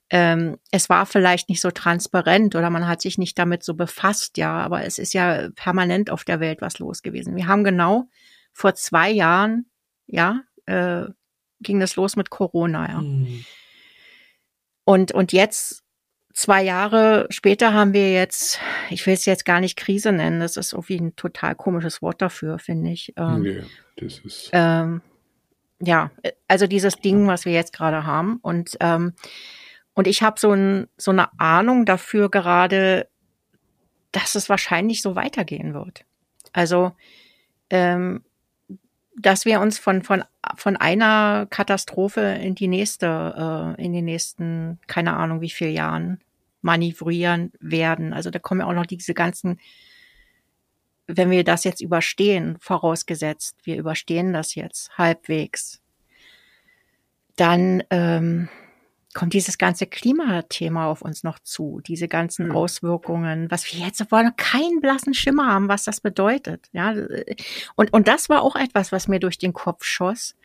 [0.10, 4.38] ähm, es war vielleicht nicht so transparent oder man hat sich nicht damit so befasst,
[4.38, 7.36] ja, aber es ist ja permanent auf der Welt was los gewesen.
[7.36, 8.10] Wir haben genau
[8.54, 9.66] vor zwei Jahren,
[10.06, 11.04] ja, äh,
[11.60, 13.02] ging das los mit Corona, ja.
[13.02, 13.46] Mhm.
[14.86, 15.84] Und, und jetzt,
[16.38, 20.56] zwei Jahre später haben wir jetzt, ich will es jetzt gar nicht Krise nennen, das
[20.56, 23.12] ist irgendwie ein total komisches Wort dafür, finde ich.
[23.18, 23.64] Ähm, nee,
[23.98, 24.50] das ist.
[24.54, 25.02] Ähm,
[25.80, 26.12] ja,
[26.48, 28.38] also dieses Ding, was wir jetzt gerade haben.
[28.42, 29.14] Und ähm,
[29.98, 33.10] und ich habe so, ein, so eine Ahnung dafür gerade,
[34.12, 36.06] dass es wahrscheinlich so weitergehen wird.
[36.54, 36.92] Also,
[37.72, 38.24] ähm,
[39.18, 40.24] dass wir uns von, von,
[40.56, 46.22] von einer Katastrophe in die nächste, äh, in den nächsten, keine Ahnung wie viel Jahren
[46.62, 48.14] manövrieren werden.
[48.14, 49.60] Also da kommen ja auch noch diese ganzen,
[51.08, 55.82] wenn wir das jetzt überstehen, vorausgesetzt, wir überstehen das jetzt halbwegs,
[57.36, 58.48] dann ähm,
[59.18, 62.56] kommt dieses ganze Klimathema auf uns noch zu, diese ganzen mhm.
[62.56, 66.68] Auswirkungen, was wir jetzt wollen keinen blassen Schimmer haben, was das bedeutet.
[66.72, 66.94] Ja,
[67.76, 70.36] und und das war auch etwas, was mir durch den Kopf schoss,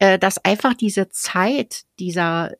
[0.00, 2.50] äh, dass einfach diese Zeit dieser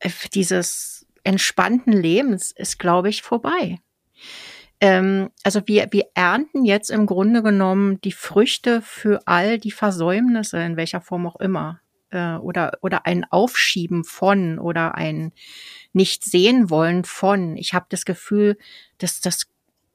[0.00, 3.78] äh, dieses entspannten Lebens ist, glaube ich, vorbei.
[4.80, 10.58] Ähm, also wir, wir ernten jetzt im Grunde genommen die Früchte für all die Versäumnisse,
[10.58, 15.32] in welcher Form auch immer, äh, oder, oder ein Aufschieben von oder ein
[15.92, 17.56] nicht sehen wollen von.
[17.56, 18.56] Ich habe das Gefühl,
[18.98, 19.46] dass das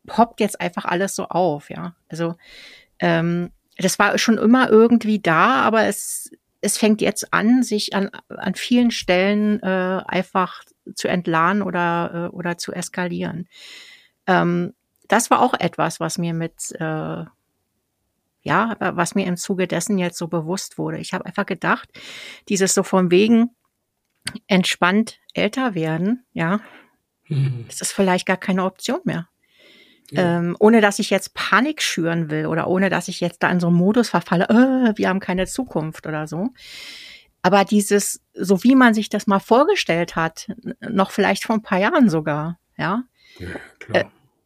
[0.06, 1.96] poppt jetzt einfach alles so auf, ja.
[2.10, 2.36] Also
[3.00, 8.10] ähm, das war schon immer irgendwie da, aber es, es fängt jetzt an, sich an,
[8.30, 10.64] an vielen Stellen äh, einfach
[10.96, 13.48] zu entladen oder, äh, oder zu eskalieren.
[14.28, 14.74] Ähm,
[15.08, 17.24] das war auch etwas, was mir mit äh,
[18.44, 21.00] ja, was mir im Zuge dessen jetzt so bewusst wurde.
[21.00, 21.90] Ich habe einfach gedacht,
[22.50, 23.50] dieses so von wegen
[24.48, 26.60] entspannt älter werden, ja,
[27.28, 27.66] mhm.
[27.68, 29.28] das ist vielleicht gar keine Option mehr.
[30.12, 30.40] Ja.
[30.40, 33.60] Ähm, ohne dass ich jetzt Panik schüren will oder ohne dass ich jetzt da in
[33.60, 36.50] so einen Modus verfalle, äh, wir haben keine Zukunft oder so.
[37.42, 40.48] Aber dieses, so wie man sich das mal vorgestellt hat,
[40.80, 43.04] noch vielleicht vor ein paar Jahren sogar, ja,
[43.40, 43.48] ja
[43.80, 44.02] klar.
[44.04, 44.06] Äh,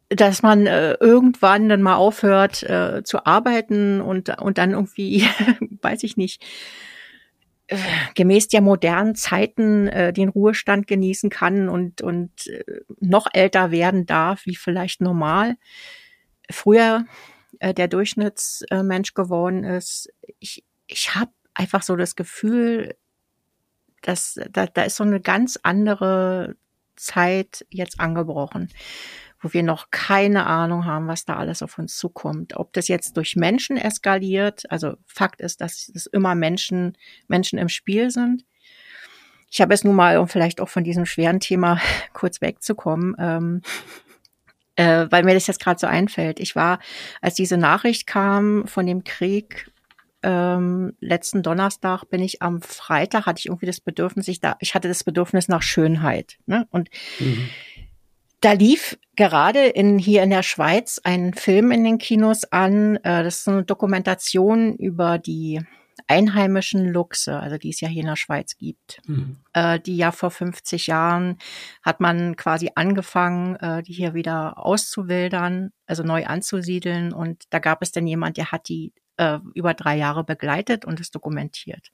[0.09, 5.27] dass man äh, irgendwann dann mal aufhört äh, zu arbeiten und, und dann irgendwie,
[5.81, 6.45] weiß ich nicht,
[7.67, 7.77] äh,
[8.15, 12.63] gemäß der modernen Zeiten äh, den Ruhestand genießen kann und, und äh,
[13.01, 15.57] noch älter werden darf, wie vielleicht normal.
[16.49, 17.05] Früher
[17.59, 20.09] äh, der Durchschnittsmensch geworden ist.
[20.39, 22.95] Ich, ich habe einfach so das Gefühl,
[24.01, 26.55] dass da, da ist so eine ganz andere
[26.95, 28.69] Zeit jetzt angebrochen
[29.39, 32.55] wo wir noch keine Ahnung haben, was da alles auf uns zukommt.
[32.55, 36.97] Ob das jetzt durch Menschen eskaliert, also Fakt ist, dass es immer Menschen,
[37.27, 38.45] Menschen im Spiel sind.
[39.49, 41.79] Ich habe es nun mal, um vielleicht auch von diesem schweren Thema
[42.13, 43.61] kurz wegzukommen, ähm,
[44.75, 46.39] äh, weil mir das jetzt gerade so einfällt.
[46.39, 46.79] Ich war,
[47.21, 49.71] als diese Nachricht kam von dem Krieg,
[50.23, 54.73] ähm, letzten Donnerstag bin ich am Freitag, hatte ich irgendwie das Bedürfnis, ich, da, ich
[54.73, 56.37] hatte das Bedürfnis nach Schönheit.
[56.47, 56.67] Ne?
[56.71, 57.49] Und mhm
[58.41, 62.97] da lief gerade in, hier in der Schweiz ein Film in den Kinos an.
[62.97, 65.61] Äh, das ist eine Dokumentation über die
[66.07, 69.01] einheimischen Luchse, also die es ja hier in der Schweiz gibt.
[69.07, 69.37] Mhm.
[69.53, 71.37] Äh, die ja vor 50 Jahren
[71.81, 77.13] hat man quasi angefangen, äh, die hier wieder auszuwildern, also neu anzusiedeln.
[77.13, 78.93] Und da gab es dann jemand, der hat die
[79.55, 81.89] über drei Jahre begleitet und es dokumentiert.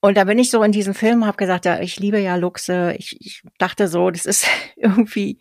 [0.00, 2.94] Und da bin ich so in diesem Film, habe gesagt, ja, ich liebe ja Luchse.
[2.98, 5.38] Ich, ich dachte so, das ist irgendwie,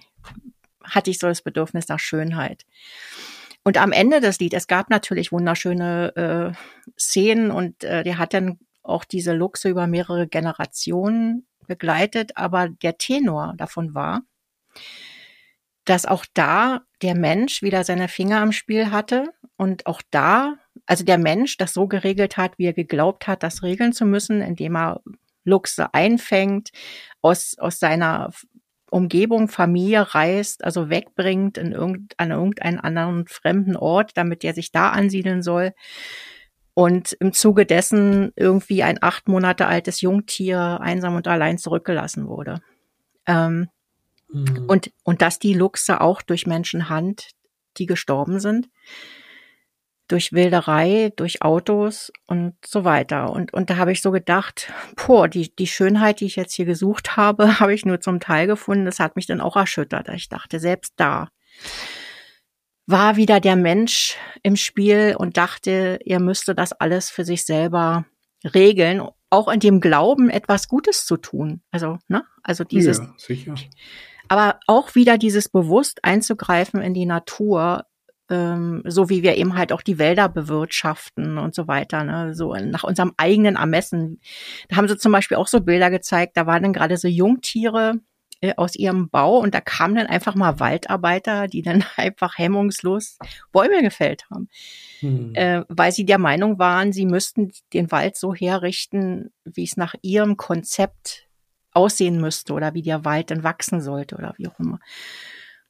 [0.84, 2.66] hatte ich so das Bedürfnis nach Schönheit.
[3.64, 8.34] Und am Ende des Lieds, es gab natürlich wunderschöne äh, Szenen und äh, der hat
[8.34, 14.22] dann auch diese Luchse über mehrere Generationen begleitet, aber der Tenor davon war,
[15.84, 21.04] dass auch da der Mensch wieder seine Finger am Spiel hatte und auch da also
[21.04, 24.76] der Mensch das so geregelt hat, wie er geglaubt hat, das regeln zu müssen, indem
[24.76, 25.02] er
[25.44, 26.72] Luchse einfängt,
[27.22, 28.32] aus, aus seiner
[28.90, 34.72] Umgebung, Familie reist, also wegbringt in irgend, an irgendeinen anderen fremden Ort, damit er sich
[34.72, 35.74] da ansiedeln soll.
[36.74, 42.62] Und im Zuge dessen irgendwie ein acht Monate altes Jungtier einsam und allein zurückgelassen wurde.
[43.28, 43.70] Ähm,
[44.30, 44.66] mhm.
[44.68, 47.30] und, und dass die Luchse auch durch Menschenhand,
[47.78, 48.70] die gestorben sind,
[50.08, 53.32] durch Wilderei, durch Autos und so weiter.
[53.32, 56.66] Und, und da habe ich so gedacht, boah, die, die Schönheit, die ich jetzt hier
[56.66, 58.86] gesucht habe, habe ich nur zum Teil gefunden.
[58.86, 60.10] Das hat mich dann auch erschüttert.
[60.10, 61.30] Ich dachte, selbst da
[62.88, 68.06] war wieder der Mensch im Spiel und dachte, er müsste das alles für sich selber
[68.54, 71.62] regeln, auch in dem Glauben, etwas Gutes zu tun.
[71.72, 72.24] Also, ne?
[72.44, 73.00] Also dieses.
[73.00, 73.56] Ja, sicher.
[74.28, 77.86] Aber auch wieder dieses bewusst einzugreifen in die Natur,
[78.30, 82.34] ähm, so wie wir eben halt auch die Wälder bewirtschaften und so weiter, ne?
[82.34, 84.20] so nach unserem eigenen Ermessen.
[84.70, 88.00] Da haben sie zum Beispiel auch so Bilder gezeigt, da waren dann gerade so Jungtiere
[88.42, 93.18] äh, aus ihrem Bau und da kamen dann einfach mal Waldarbeiter, die dann einfach hemmungslos
[93.52, 94.50] Bäume gefällt haben,
[95.00, 95.34] hm.
[95.36, 99.96] äh, weil sie der Meinung waren, sie müssten den Wald so herrichten, wie es nach
[100.02, 101.28] ihrem Konzept
[101.72, 104.80] aussehen müsste oder wie der Wald dann wachsen sollte oder wie auch immer.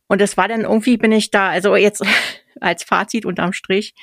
[0.08, 2.04] Und es war dann irgendwie, bin ich da, also jetzt
[2.62, 3.94] als Fazit unterm Strich,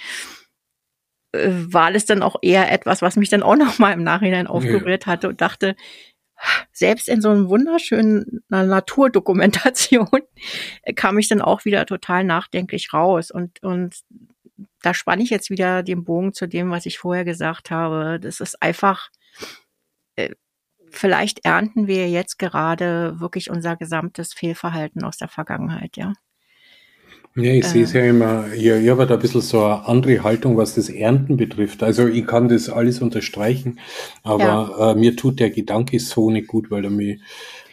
[1.32, 4.46] äh, war es dann auch eher etwas, was mich dann auch noch mal im Nachhinein
[4.46, 5.76] aufgerührt hatte und dachte,
[6.72, 10.08] selbst in so einem wunderschönen Naturdokumentation
[10.96, 14.02] kam ich dann auch wieder total nachdenklich raus und, und
[14.82, 18.18] da spanne ich jetzt wieder den Bogen zu dem, was ich vorher gesagt habe.
[18.20, 19.10] Das ist einfach,
[20.16, 20.30] äh,
[20.90, 26.12] vielleicht ernten wir jetzt gerade wirklich unser gesamtes Fehlverhalten aus der Vergangenheit, ja.
[27.34, 29.86] Ja, ich äh, sehe es ja immer, ja, ich habe da ein bisschen so eine
[29.86, 31.82] andere Haltung, was das Ernten betrifft.
[31.82, 33.78] Also ich kann das alles unterstreichen,
[34.22, 34.92] aber ja.
[34.92, 37.20] äh, mir tut der Gedanke so nicht gut, weil er mich,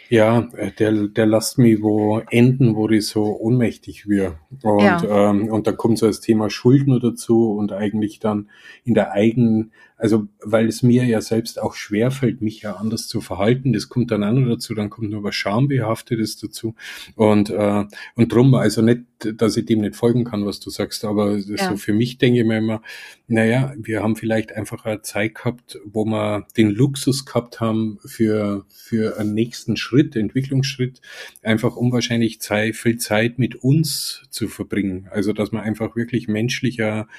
[0.09, 0.47] ja,
[0.79, 4.33] der, der lasst mich wo enden, wo ich so ohnmächtig wird.
[4.63, 5.29] Und, ja.
[5.29, 8.49] ähm, und dann kommt so das Thema Schuld nur dazu und eigentlich dann
[8.85, 13.19] in der eigenen also, weil es mir ja selbst auch schwerfällt, mich ja anders zu
[13.19, 13.73] verhalten.
[13.73, 16.73] Das kommt dann auch noch dazu, dann kommt noch was Schambehaftetes dazu.
[17.15, 17.83] Und, äh,
[18.15, 21.69] und drum, also nicht, dass ich dem nicht folgen kann, was du sagst, aber ja.
[21.69, 22.81] so für mich denke ich mir immer,
[23.27, 28.65] naja, wir haben vielleicht einfach eine Zeit gehabt, wo wir den Luxus gehabt haben für,
[28.69, 31.01] für einen nächsten Schritt, Entwicklungsschritt,
[31.43, 35.09] einfach unwahrscheinlich Zeit, viel Zeit mit uns zu verbringen.
[35.11, 37.09] Also, dass man einfach wirklich menschlicher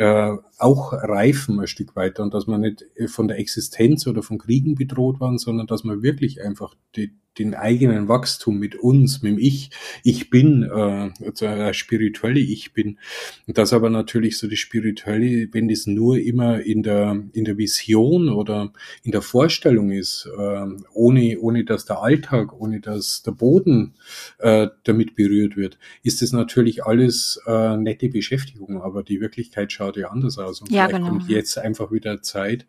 [0.00, 4.38] äh, auch reifen ein Stück weiter und dass man nicht von der Existenz oder von
[4.38, 9.32] Kriegen bedroht waren, sondern dass man wirklich einfach die, den eigenen Wachstum mit uns, mit
[9.32, 9.70] dem Ich,
[10.02, 12.98] ich bin, äh, also spirituelle Ich bin.
[13.46, 17.56] Und das aber natürlich so die spirituelle, wenn das nur immer in der, in der
[17.56, 23.32] Vision oder in der Vorstellung ist, äh, ohne, ohne dass der Alltag, ohne dass der
[23.32, 23.94] Boden
[24.38, 29.96] äh, damit berührt wird, ist es natürlich alles äh, nette Beschäftigung, aber die Wirklichkeit schaut
[29.96, 30.60] ja anders aus.
[30.60, 31.08] Und ja, vielleicht genau.
[31.10, 32.66] kommt jetzt einfach wieder Zeit,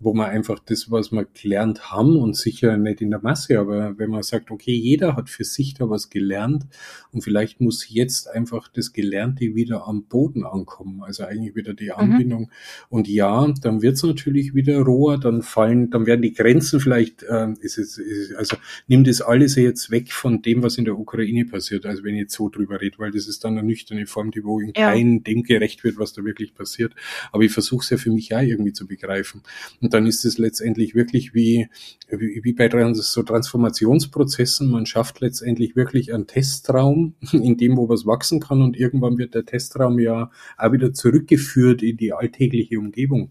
[0.00, 3.98] wo man einfach das, was wir gelernt haben und sicher nicht in der Masse, aber
[3.98, 6.66] wenn man sagt, okay, jeder hat für sich da was gelernt
[7.10, 11.86] und vielleicht muss jetzt einfach das Gelernte wieder am Boden ankommen, also eigentlich wieder die
[11.86, 11.92] mhm.
[11.92, 12.42] Anbindung.
[12.42, 12.48] Mhm.
[12.90, 17.24] Und ja, dann wird es natürlich wieder roher, dann fallen, dann werden die Grenzen vielleicht,
[17.24, 18.56] äh, ist es, ist, also
[18.86, 22.22] nimmt das alles jetzt weg von dem, was in der Ukraine passiert, also wenn ich
[22.22, 24.92] jetzt so drüber rede, weil das ist dann eine nüchterne Form, die wo in ja.
[24.92, 26.94] kein dem gerecht wird, was da wirklich passiert.
[27.32, 29.42] Aber ich versuche es ja für mich ja irgendwie zu begreifen.
[29.80, 31.68] Und dann ist es letztendlich wirklich wie,
[32.08, 34.70] wie, wie bei so Transformationsprozessen.
[34.70, 39.34] Man schafft letztendlich wirklich einen Testraum, in dem, wo was wachsen kann und irgendwann wird
[39.34, 43.30] der Testraum ja auch wieder zurückgeführt in die alltägliche Umgebung.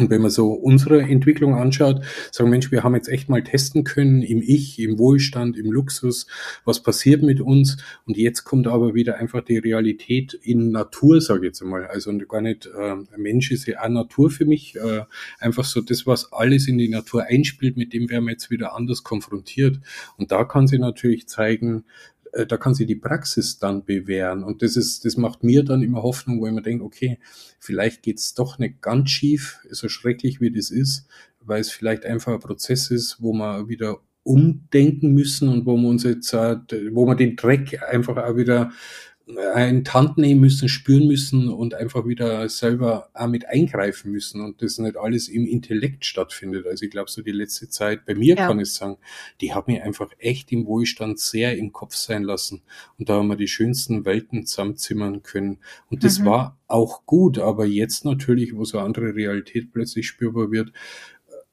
[0.00, 3.84] Und wenn man so unsere Entwicklung anschaut, sagen Mensch, wir haben jetzt echt mal testen
[3.84, 6.26] können im Ich, im Wohlstand, im Luxus,
[6.64, 7.78] was passiert mit uns.
[8.06, 11.86] Und jetzt kommt aber wieder einfach die Realität in Natur, sage ich jetzt mal.
[11.86, 14.76] Also gar nicht, äh, Mensch ist ja auch Natur für mich.
[14.76, 15.04] Äh,
[15.38, 18.74] einfach so das, was alles in die Natur einspielt, mit dem werden wir jetzt wieder
[18.74, 19.80] anders konfrontiert.
[20.16, 21.84] Und da kann sie natürlich zeigen,
[22.46, 24.44] da kann sie die Praxis dann bewähren.
[24.44, 27.18] Und das ist, das macht mir dann immer Hoffnung, wo ich mir denke, okay,
[27.58, 31.06] vielleicht geht's doch nicht ganz schief, so schrecklich wie das ist,
[31.40, 35.88] weil es vielleicht einfach ein Prozess ist, wo man wieder umdenken müssen und wo wir
[35.88, 38.72] uns jetzt, wo man den Dreck einfach auch wieder
[39.28, 44.62] in Hand nehmen müssen, spüren müssen und einfach wieder selber auch mit eingreifen müssen und
[44.62, 46.66] das nicht alles im Intellekt stattfindet.
[46.66, 48.46] Also ich glaube, so die letzte Zeit, bei mir ja.
[48.46, 48.96] kann ich sagen,
[49.40, 52.62] die hat mich einfach echt im Wohlstand sehr im Kopf sein lassen.
[52.98, 55.58] Und da haben wir die schönsten Welten zusammenzimmern können.
[55.90, 56.24] Und das mhm.
[56.26, 60.72] war auch gut, aber jetzt natürlich, wo so eine andere Realität plötzlich spürbar wird,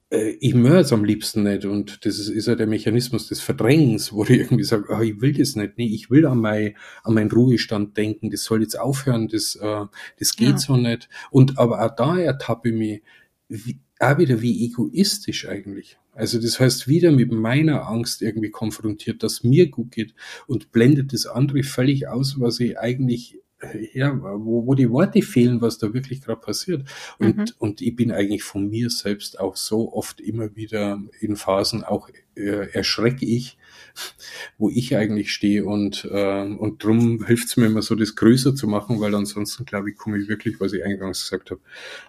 [0.09, 1.65] ich möchte es am liebsten nicht.
[1.65, 5.19] Und das ist, ist ja der Mechanismus des Verdrängens, wo ich irgendwie sage, oh, ich
[5.21, 5.77] will das nicht.
[5.77, 8.29] Nee, ich will an, mein, an meinen Ruhestand denken.
[8.29, 9.27] Das soll jetzt aufhören.
[9.27, 9.85] Das, äh,
[10.19, 10.57] das geht ja.
[10.57, 11.09] so nicht.
[11.31, 13.03] Und aber auch da ertappe ich mich
[13.47, 15.97] wie, auch wieder wie egoistisch eigentlich.
[16.13, 20.13] Also das heißt, wieder mit meiner Angst irgendwie konfrontiert, dass mir gut geht
[20.47, 23.41] und blendet das andere völlig aus, was ich eigentlich
[23.93, 26.87] ja, wo, wo die Worte fehlen, was da wirklich gerade passiert.
[27.19, 27.45] Und, mhm.
[27.59, 32.09] und ich bin eigentlich von mir selbst auch so oft immer wieder in Phasen auch
[32.35, 33.57] äh, erschrecke ich,
[34.57, 35.65] wo ich eigentlich stehe.
[35.65, 39.65] Und, äh, und drum hilft es mir immer so, das größer zu machen, weil ansonsten,
[39.65, 41.61] glaube ich, komme ich wirklich, was ich eingangs gesagt habe,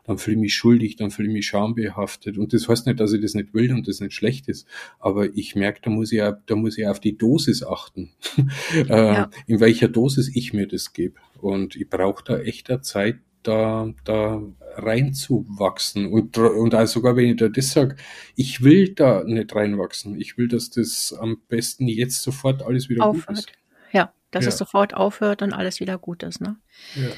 [0.04, 2.38] dann fühle ich mich schuldig, dann fühle ich mich schambehaftet.
[2.38, 4.66] Und das heißt nicht, dass ich das nicht will und das nicht schlecht ist,
[4.98, 8.10] aber ich merke, da muss ich, da muss ich auf die Dosis achten,
[8.74, 9.30] äh, ja.
[9.46, 14.42] in welcher Dosis ich mir das gebe und ich brauche da echter Zeit, da, da
[14.76, 16.06] reinzuwachsen.
[16.06, 17.96] Und, und also sogar wenn ich da das sage,
[18.34, 20.18] ich will da nicht reinwachsen.
[20.20, 23.26] Ich will, dass das am besten jetzt sofort alles wieder aufhört.
[23.26, 23.52] gut ist.
[23.92, 24.48] Ja, dass ja.
[24.50, 26.40] es sofort aufhört und alles wieder gut ist.
[26.40, 26.56] Ne?
[26.94, 27.08] Ja.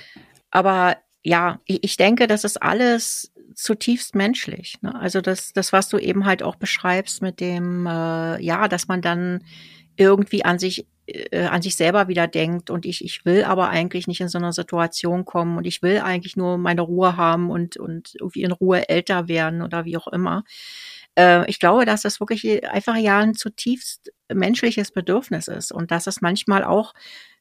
[0.51, 4.81] Aber ja, ich, ich denke, das ist alles zutiefst menschlich.
[4.83, 4.95] Ne?
[4.95, 9.03] Also das, das, was du eben halt auch beschreibst mit dem, äh, ja, dass man
[9.03, 9.45] dann
[9.97, 14.07] irgendwie an sich äh, an sich selber wieder denkt und ich, ich will aber eigentlich
[14.07, 17.79] nicht in so eine Situation kommen und ich will eigentlich nur meine Ruhe haben und,
[17.79, 20.45] und irgendwie in Ruhe älter werden oder wie auch immer.
[21.19, 26.07] Äh, ich glaube, dass das wirklich einfach ja ein zutiefst menschliches Bedürfnis ist und dass
[26.07, 26.93] es manchmal auch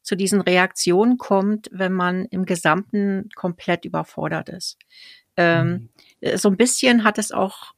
[0.02, 4.78] zu diesen Reaktionen kommt, wenn man im Gesamten komplett überfordert ist.
[5.36, 5.90] Ähm,
[6.22, 6.38] mhm.
[6.38, 7.74] So ein bisschen hat es auch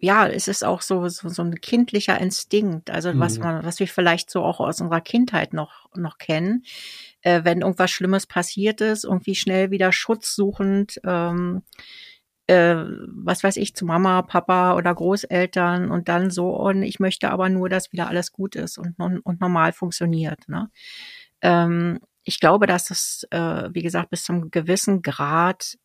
[0.00, 3.44] ja, es ist auch so, so, so ein kindlicher Instinkt, also was mhm.
[3.44, 6.64] man, was wir vielleicht so auch aus unserer Kindheit noch, noch kennen.
[7.20, 11.62] Äh, wenn irgendwas Schlimmes passiert ist, irgendwie schnell wieder schutzsuchend, ähm,
[12.46, 12.76] äh,
[13.08, 17.50] was weiß ich, zu Mama, Papa oder Großeltern und dann so, und ich möchte aber
[17.50, 20.48] nur, dass wieder alles gut ist und, und normal funktioniert.
[20.48, 20.70] Ne?
[21.42, 25.76] Ähm, ich glaube, dass das, äh, wie gesagt, bis zum gewissen Grad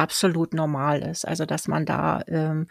[0.00, 1.26] absolut normal ist.
[1.26, 2.66] Also dass man da ähm,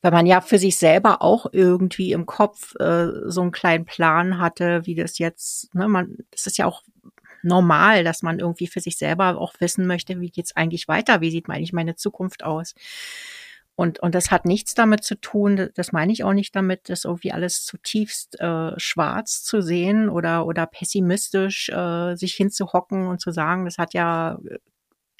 [0.00, 4.38] weil man ja für sich selber auch irgendwie im Kopf äh, so einen kleinen Plan
[4.38, 6.82] hatte, wie das jetzt, ne, man, das ist ja auch
[7.42, 11.30] normal, dass man irgendwie für sich selber auch wissen möchte, wie geht's eigentlich weiter, wie
[11.30, 12.74] sieht eigentlich meine Zukunft aus.
[13.74, 17.04] Und, und das hat nichts damit zu tun, das meine ich auch nicht damit, das
[17.04, 23.30] irgendwie alles zutiefst äh, schwarz zu sehen oder, oder pessimistisch äh, sich hinzuhocken und zu
[23.30, 24.38] sagen, das hat ja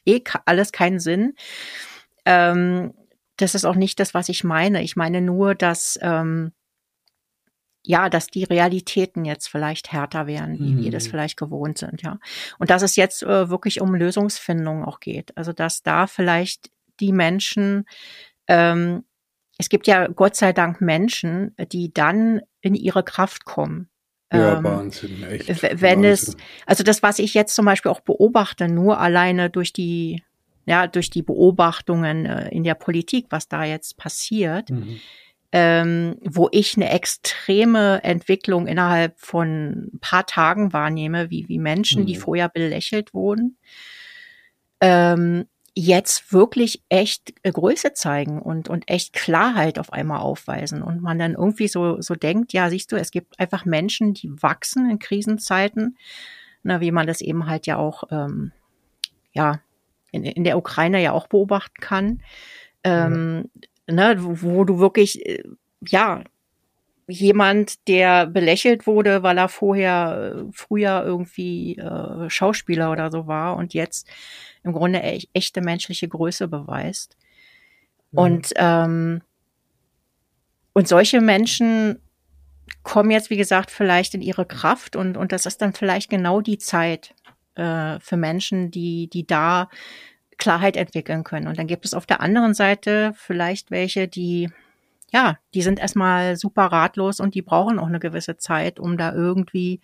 [0.08, 1.34] eh alles keinen Sinn.
[2.24, 2.94] Ähm,
[3.36, 4.82] das ist auch nicht das, was ich meine.
[4.82, 6.52] Ich meine nur, dass ähm,
[7.84, 10.84] ja, dass die Realitäten jetzt vielleicht härter werden, wie mhm.
[10.84, 11.10] wir das mhm.
[11.10, 12.18] vielleicht gewohnt sind, ja.
[12.58, 15.34] Und dass es jetzt äh, wirklich um Lösungsfindung auch geht.
[15.38, 17.86] Also dass da vielleicht die Menschen,
[18.46, 19.04] ähm,
[19.56, 23.88] es gibt ja Gott sei Dank Menschen, die dann in ihre Kraft kommen.
[24.32, 25.62] Ja, ähm, Wahnsinn, echt.
[25.62, 26.04] Wenn Wahnsinn.
[26.04, 30.22] es, also das, was ich jetzt zum Beispiel auch beobachte, nur alleine durch die,
[30.66, 35.00] ja, durch die Beobachtungen äh, in der Politik, was da jetzt passiert, mhm
[35.52, 42.02] ähm, wo ich eine extreme Entwicklung innerhalb von ein paar Tagen wahrnehme, wie, wie Menschen,
[42.02, 42.06] mhm.
[42.06, 43.56] die vorher belächelt wurden,
[44.80, 45.46] ähm,
[45.78, 50.82] jetzt wirklich echt Größe zeigen und, und echt Klarheit auf einmal aufweisen.
[50.82, 54.42] Und man dann irgendwie so, so denkt, ja, siehst du, es gibt einfach Menschen, die
[54.42, 55.96] wachsen in Krisenzeiten,
[56.64, 58.50] na, wie man das eben halt ja auch, ähm,
[59.32, 59.60] ja,
[60.10, 62.22] in, in der Ukraine ja auch beobachten kann.
[62.82, 63.48] Ähm,
[63.86, 65.44] ne, wo du wirklich, äh,
[65.86, 66.24] ja,
[67.08, 73.56] jemand, der belächelt wurde, weil er vorher äh, früher irgendwie äh, Schauspieler oder so war
[73.56, 74.08] und jetzt
[74.62, 77.16] im Grunde e echte menschliche Größe beweist.
[78.12, 78.18] Mhm.
[78.18, 79.22] Und ähm,
[80.74, 81.98] und solche Menschen
[82.82, 86.42] kommen jetzt, wie gesagt, vielleicht in ihre Kraft und und das ist dann vielleicht genau
[86.42, 87.14] die Zeit
[87.54, 89.70] äh, für Menschen, die die da
[90.36, 91.48] Klarheit entwickeln können.
[91.48, 94.50] Und dann gibt es auf der anderen Seite vielleicht welche, die,
[95.12, 99.12] ja, die sind erstmal super ratlos und die brauchen auch eine gewisse Zeit, um da
[99.12, 99.80] irgendwie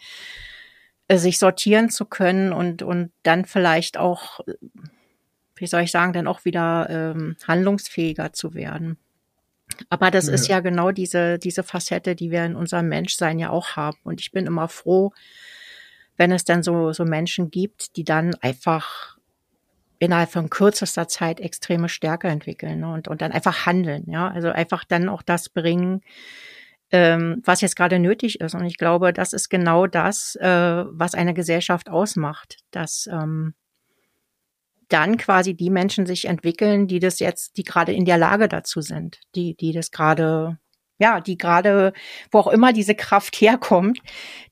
[1.08, 4.40] äh, sich sortieren zu können und, und dann vielleicht auch,
[5.56, 8.98] wie soll ich sagen, dann auch wieder ähm, handlungsfähiger zu werden.
[9.88, 10.34] Aber das ja.
[10.34, 13.98] ist ja genau diese, diese Facette, die wir in unserem Menschsein ja auch haben.
[14.04, 15.12] Und ich bin immer froh,
[16.16, 19.13] wenn es dann so, so Menschen gibt, die dann einfach
[19.98, 22.92] innerhalb von kürzester Zeit extreme Stärke entwickeln ne?
[22.92, 24.28] und, und dann einfach handeln, ja.
[24.28, 26.02] Also einfach dann auch das bringen,
[26.90, 28.54] ähm, was jetzt gerade nötig ist.
[28.54, 33.54] Und ich glaube, das ist genau das, äh, was eine Gesellschaft ausmacht, dass ähm,
[34.88, 38.80] dann quasi die Menschen sich entwickeln, die das jetzt, die gerade in der Lage dazu
[38.80, 40.58] sind, die, die das gerade
[40.98, 41.92] ja, die gerade,
[42.30, 43.98] wo auch immer diese Kraft herkommt,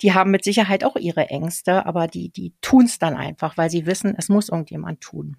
[0.00, 3.70] die haben mit Sicherheit auch ihre Ängste, aber die, die tun es dann einfach, weil
[3.70, 5.36] sie wissen, es muss irgendjemand tun.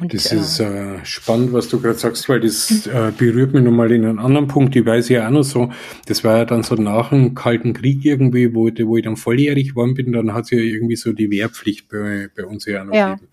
[0.00, 3.62] Und, das äh, ist äh, spannend, was du gerade sagst, weil das äh, berührt mich
[3.62, 4.74] nochmal in einen anderen Punkt.
[4.76, 5.70] Ich weiß ja auch noch so,
[6.06, 9.70] das war ja dann so nach dem Kalten Krieg irgendwie, wo, wo ich dann volljährig
[9.70, 12.86] geworden bin, dann hat es ja irgendwie so die Wehrpflicht bei, bei uns ja auch
[12.86, 13.14] noch ja.
[13.14, 13.32] gegeben.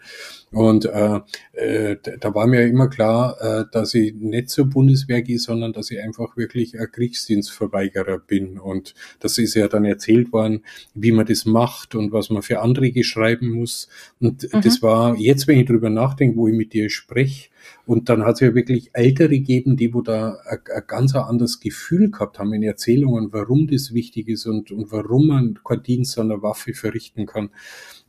[0.56, 1.20] Und äh,
[1.52, 5.92] äh, da war mir immer klar, äh, dass ich nicht zur Bundeswehr gehe, sondern dass
[5.92, 8.58] ich einfach wirklich ein Kriegsdienstverweigerer bin.
[8.58, 12.62] Und das ist ja dann erzählt worden, wie man das macht und was man für
[12.62, 13.90] Anträge schreiben muss.
[14.22, 14.62] Und mhm.
[14.62, 17.50] das war jetzt, wenn ich drüber nachdenke, wo ich mit dir spreche,
[17.86, 21.60] und dann hat es ja wirklich Ältere gegeben, die wo da ein, ein ganz anderes
[21.60, 26.18] Gefühl gehabt haben in Erzählungen, warum das wichtig ist und, und warum man keinen Dienst
[26.18, 27.50] an der Waffe verrichten kann.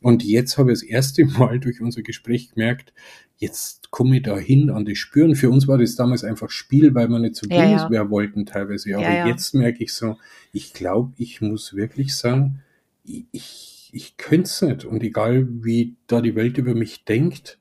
[0.01, 2.93] Und jetzt habe ich das erste Mal durch unser Gespräch gemerkt,
[3.37, 5.35] jetzt komme ich da hin an die Spüren.
[5.35, 8.09] Für uns war das damals einfach Spiel, weil wir nicht zur ja, Bundeswehr ja.
[8.09, 8.95] wollten teilweise.
[8.95, 10.17] Aber ja, jetzt merke ich so,
[10.51, 12.61] ich glaube, ich muss wirklich sagen,
[13.03, 14.85] ich, ich, ich könnte es nicht.
[14.85, 17.59] Und egal, wie da die Welt über mich denkt,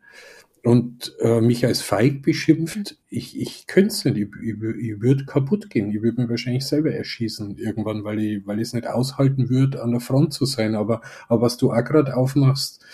[0.66, 5.24] und äh, mich als feig beschimpft, ich, ich könnte es nicht, ich, ich, ich würde
[5.24, 8.88] kaputt gehen, ich würde mich wahrscheinlich selber erschießen irgendwann, weil ich weil ich es nicht
[8.88, 10.74] aushalten würde, an der Front zu sein.
[10.74, 12.84] Aber, aber was du auch gerade aufmachst,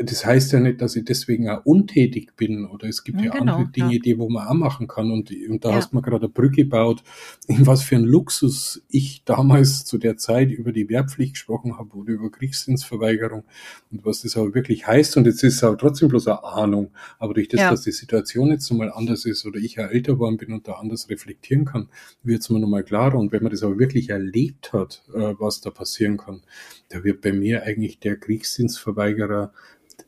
[0.00, 3.32] das heißt ja nicht, dass ich deswegen auch untätig bin oder es gibt ja, ja
[3.32, 3.98] genau, andere Dinge, ja.
[3.98, 5.10] die wo man auch machen kann.
[5.10, 5.76] Und, und da ja.
[5.76, 7.02] hast man gerade eine Brücke gebaut,
[7.48, 11.96] in was für ein Luxus ich damals zu der Zeit über die Wehrpflicht gesprochen habe
[11.96, 13.44] oder über Kriegsdienstverweigerung
[13.90, 15.16] und was das aber wirklich heißt.
[15.16, 18.50] Und jetzt ist es aber trotzdem bloß eine Ahnung, aber durch das, dass die Situation
[18.50, 21.88] jetzt nochmal anders ist oder ich ja älter geworden bin und da anders reflektieren kann,
[22.22, 23.18] wird es mir nochmal klarer.
[23.18, 26.42] Und wenn man das aber wirklich erlebt hat, äh, was da passieren kann,
[26.88, 29.52] da wird bei mir eigentlich der Kriegsdienstverweigerer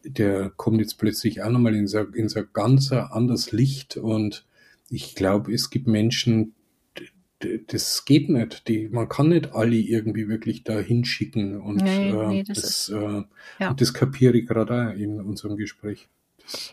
[0.04, 4.44] der kommt jetzt plötzlich auch nochmal in so, in so ganz anderes Licht und
[4.88, 6.54] ich glaube, es gibt Menschen,
[7.68, 8.68] das geht nicht.
[8.68, 12.70] Die, man kann nicht alle irgendwie wirklich da hinschicken und nee, äh, nee, das, das,
[12.70, 13.22] ist, äh,
[13.58, 13.70] ja.
[13.70, 16.08] und das kapiere ich gerade in unserem Gespräch.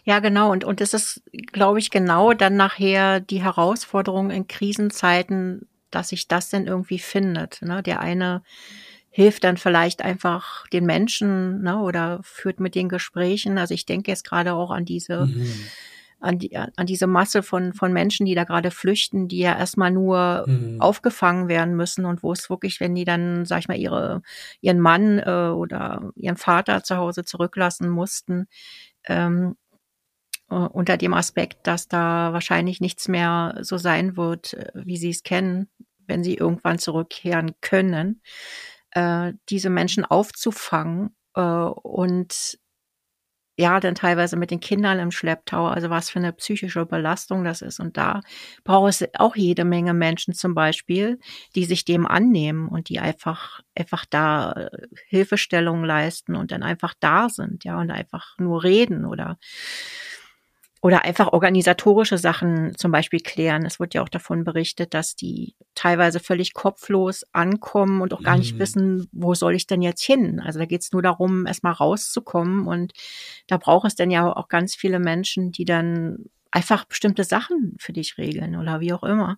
[0.03, 0.51] Ja, genau.
[0.51, 1.21] Und, und das ist,
[1.51, 7.61] glaube ich, genau dann nachher die Herausforderung in Krisenzeiten, dass sich das denn irgendwie findet.
[7.61, 7.84] Ne?
[7.84, 8.41] Der eine
[9.18, 13.57] hilft dann vielleicht einfach den Menschen ne, oder führt mit den Gesprächen.
[13.57, 15.51] Also ich denke jetzt gerade auch an diese, mhm.
[16.20, 19.89] an, die, an diese Masse von, von Menschen, die da gerade flüchten, die ja erstmal
[19.89, 20.80] nur mhm.
[20.80, 24.22] aufgefangen werden müssen und wo es wirklich, wenn die dann, sag ich mal, ihre,
[24.61, 28.45] ihren Mann äh, oder ihren Vater zu Hause zurücklassen mussten,
[29.05, 29.55] ähm,
[30.51, 35.09] äh, unter dem Aspekt, dass da wahrscheinlich nichts mehr so sein wird, äh, wie sie
[35.09, 35.70] es kennen,
[36.05, 38.22] wenn sie irgendwann zurückkehren können,
[38.97, 42.57] äh, diese Menschen aufzufangen äh, und
[43.59, 47.63] ja, dann teilweise mit den Kindern im Schlepptau, also was für eine psychische Belastung das
[47.63, 47.79] ist.
[47.79, 48.21] Und da
[48.63, 51.19] braucht es auch jede Menge Menschen zum Beispiel,
[51.55, 56.93] die sich dem annehmen und die einfach, einfach da äh, Hilfestellung leisten und dann einfach
[56.99, 59.37] da sind, ja, und einfach nur reden oder
[60.82, 63.65] oder einfach organisatorische Sachen zum Beispiel klären.
[63.65, 68.38] Es wird ja auch davon berichtet, dass die teilweise völlig kopflos ankommen und auch gar
[68.38, 68.59] nicht mhm.
[68.59, 70.39] wissen, wo soll ich denn jetzt hin.
[70.39, 72.67] Also da geht es nur darum, erstmal rauszukommen.
[72.67, 72.93] Und
[73.47, 77.93] da braucht es dann ja auch ganz viele Menschen, die dann einfach bestimmte Sachen für
[77.93, 79.38] dich regeln oder wie auch immer.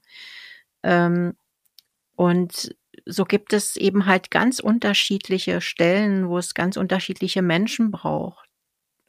[0.83, 1.35] Ähm,
[2.15, 2.75] und
[3.05, 8.48] so gibt es eben halt ganz unterschiedliche Stellen, wo es ganz unterschiedliche Menschen braucht.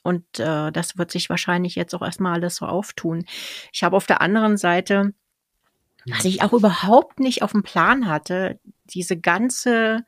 [0.02, 3.24] Und äh, das wird sich wahrscheinlich jetzt auch erstmal alles so auftun.
[3.72, 5.12] Ich habe auf der anderen Seite,
[6.06, 10.04] was ich auch überhaupt nicht auf dem Plan hatte, diese ganze,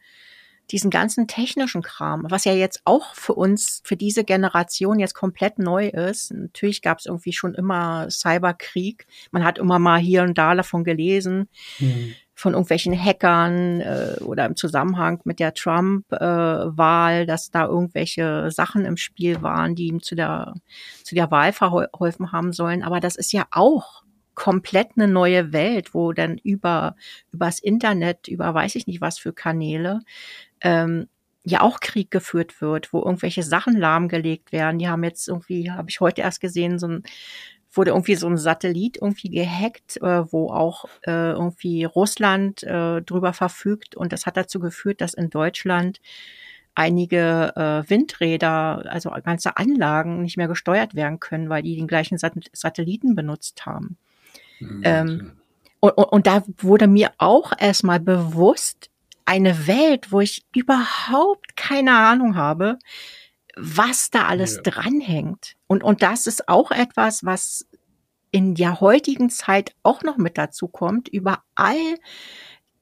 [0.70, 5.59] diesen ganzen technischen Kram, was ja jetzt auch für uns, für diese Generation jetzt komplett
[5.59, 6.32] neu ist.
[6.32, 9.07] Natürlich gab es irgendwie schon immer Cyberkrieg.
[9.30, 11.49] Man hat immer mal hier und da davon gelesen.
[11.78, 18.51] Mhm von irgendwelchen Hackern äh, oder im Zusammenhang mit der Trump-Wahl, äh, dass da irgendwelche
[18.51, 20.55] Sachen im Spiel waren, die ihm zu der,
[21.05, 22.82] zu der Wahl verholfen haben sollen.
[22.82, 24.03] Aber das ist ja auch
[24.34, 26.97] komplett eine neue Welt, wo dann über
[27.30, 30.01] übers Internet, über weiß ich nicht was für Kanäle,
[30.62, 31.07] ähm,
[31.45, 34.78] ja auch Krieg geführt wird, wo irgendwelche Sachen lahmgelegt werden.
[34.78, 37.03] Die haben jetzt irgendwie, habe ich heute erst gesehen, so ein
[37.73, 43.33] wurde irgendwie so ein Satellit irgendwie gehackt, äh, wo auch äh, irgendwie Russland äh, drüber
[43.33, 43.97] verfügt.
[43.97, 46.01] Und das hat dazu geführt, dass in Deutschland
[46.75, 52.18] einige äh, Windräder, also ganze Anlagen nicht mehr gesteuert werden können, weil die den gleichen
[52.18, 53.97] Sat Satelliten benutzt haben.
[54.61, 54.81] Mhm.
[54.85, 55.33] Ähm,
[55.81, 58.91] und, und, und da wurde mir auch erstmal bewusst,
[59.25, 62.79] eine Welt, wo ich überhaupt keine Ahnung habe,
[63.57, 64.62] was da alles ja.
[64.62, 65.57] dranhängt.
[65.66, 67.66] Und, und das ist auch etwas, was
[68.30, 71.98] in der heutigen Zeit auch noch mit dazu kommt, über all,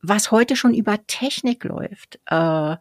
[0.01, 2.77] was heute schon über Technik läuft, äh,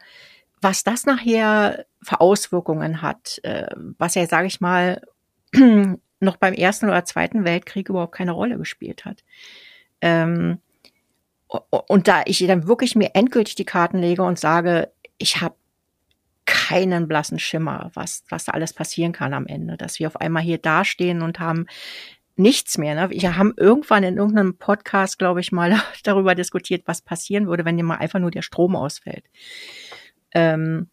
[0.61, 3.67] was das nachher für Auswirkungen hat, äh,
[3.97, 5.01] was ja, sage ich mal,
[6.19, 9.23] noch beim Ersten oder Zweiten Weltkrieg überhaupt keine Rolle gespielt hat.
[10.01, 10.59] Ähm,
[11.47, 15.55] und da ich dann wirklich mir endgültig die Karten lege und sage, ich habe
[16.50, 19.78] keinen blassen Schimmer, was, was da alles passieren kann am Ende.
[19.78, 21.68] Dass wir auf einmal hier dastehen und haben
[22.38, 22.95] nichts mehr.
[22.95, 23.12] Ne?
[23.12, 27.78] Wir haben irgendwann in irgendeinem Podcast, glaube ich, mal darüber diskutiert, was passieren würde, wenn
[27.78, 29.26] dir mal einfach nur der Strom ausfällt.
[30.32, 30.89] Ähm,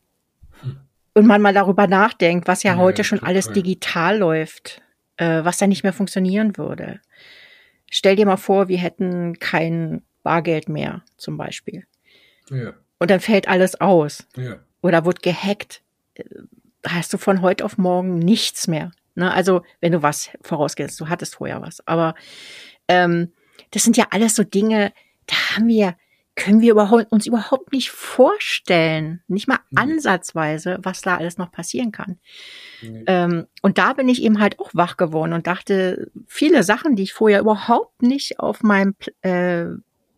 [0.61, 0.77] hm.
[1.15, 4.83] Und man mal darüber nachdenkt, was ja, ja heute schon alles digital läuft,
[5.17, 7.01] äh, was da nicht mehr funktionieren würde.
[7.91, 11.87] Stell dir mal vor, wir hätten kein Bargeld mehr, zum Beispiel.
[12.51, 12.75] Ja.
[12.99, 14.27] Und dann fällt alles aus.
[14.37, 15.83] Ja oder wird gehackt,
[16.15, 16.25] äh,
[16.87, 18.93] hast du von heute auf morgen nichts mehr.
[19.15, 19.33] Ne?
[19.33, 21.87] Also wenn du was vorausgehst, du hattest vorher was.
[21.87, 22.15] Aber
[22.89, 23.33] ähm,
[23.73, 24.93] das sind ja alles so Dinge,
[25.27, 25.97] da haben wir,
[26.37, 29.79] können wir überhaupt, uns überhaupt nicht vorstellen, nicht mal mhm.
[29.79, 32.19] ansatzweise, was da alles noch passieren kann.
[32.83, 33.05] Mhm.
[33.07, 37.05] Ähm, und da bin ich eben halt auch wach geworden und dachte, viele Sachen, die
[37.05, 39.65] ich vorher überhaupt nicht auf meinem äh,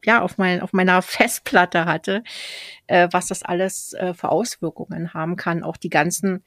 [0.04, 2.22] ja auf, mein, auf meiner Festplatte hatte,
[2.86, 5.62] äh, was das alles äh, für Auswirkungen haben kann.
[5.62, 6.44] Auch die ganzen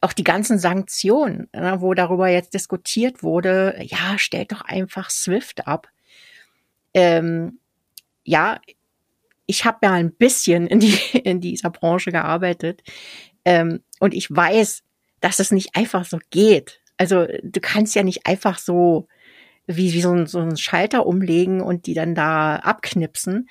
[0.00, 5.66] auch die ganzen Sanktionen, äh, wo darüber jetzt diskutiert wurde, ja, stellt doch einfach SWIFT
[5.66, 5.88] ab.
[6.94, 7.58] Ähm,
[8.24, 8.60] ja,
[9.46, 12.82] ich habe ja ein bisschen in, die, in dieser Branche gearbeitet
[13.44, 14.82] ähm, und ich weiß,
[15.20, 16.80] dass es nicht einfach so geht.
[16.96, 19.08] Also du kannst ja nicht einfach so
[19.68, 23.48] wie, wie so, ein, so ein Schalter umlegen und die dann da abknipsen,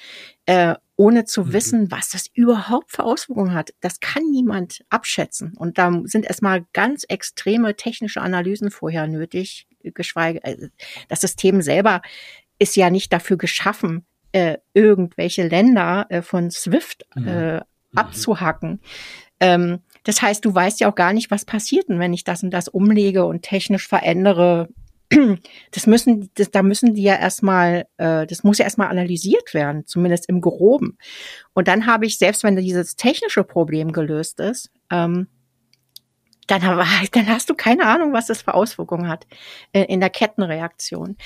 [0.47, 1.53] äh, ohne zu mhm.
[1.53, 3.70] wissen, was das überhaupt für Auswirkungen hat.
[3.82, 5.53] Das kann niemand abschätzen.
[5.55, 10.70] Und da sind erstmal ganz extreme technische Analysen vorher nötig, geschweige, äh,
[11.07, 12.01] das System selber
[12.59, 17.28] ist ja nicht dafür geschaffen, äh, irgendwelche Länder äh, von SWIFT mhm.
[17.28, 17.61] äh, mhm.
[17.93, 18.82] abzuhacken.
[19.39, 22.41] Ähm, das heißt, du weißt ja auch gar nicht, was passiert, und wenn ich das
[22.41, 24.70] und das umlege und technisch verändere,
[25.71, 29.85] das müssen, das, da müssen die ja erstmal, äh, das muss ja erstmal analysiert werden,
[29.85, 30.97] zumindest im Groben.
[31.53, 35.27] Und dann habe ich, selbst wenn dieses technische Problem gelöst ist, ähm,
[36.47, 36.61] dann,
[37.11, 39.27] dann hast du keine Ahnung, was das für Auswirkungen hat
[39.71, 41.17] in, in der Kettenreaktion.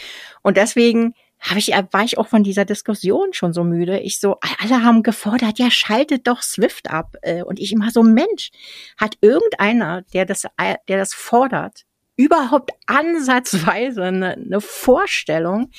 [0.42, 4.00] Und deswegen habe ich, war ich auch von dieser Diskussion schon so müde.
[4.00, 7.16] Ich so, alle haben gefordert, ja, schaltet doch Swift ab.
[7.24, 8.52] Äh, und ich immer so, Mensch,
[8.98, 10.46] hat irgendeiner, der das,
[10.88, 11.86] der das fordert,
[12.16, 15.72] überhaupt ansatzweise eine, eine Vorstellung,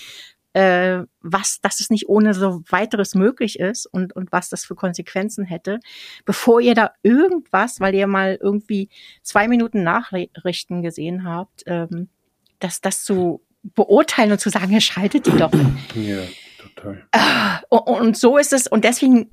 [0.54, 4.74] äh, was, dass es nicht ohne so weiteres möglich ist und, und was das für
[4.74, 5.80] Konsequenzen hätte,
[6.24, 8.90] bevor ihr da irgendwas, weil ihr mal irgendwie
[9.22, 12.08] zwei Minuten Nachrichten gesehen habt, ähm,
[12.58, 15.52] dass das zu beurteilen und zu sagen, ihr schaltet die doch.
[15.94, 16.18] Ja,
[16.58, 17.06] total.
[17.68, 19.30] Und, und so ist es, und deswegen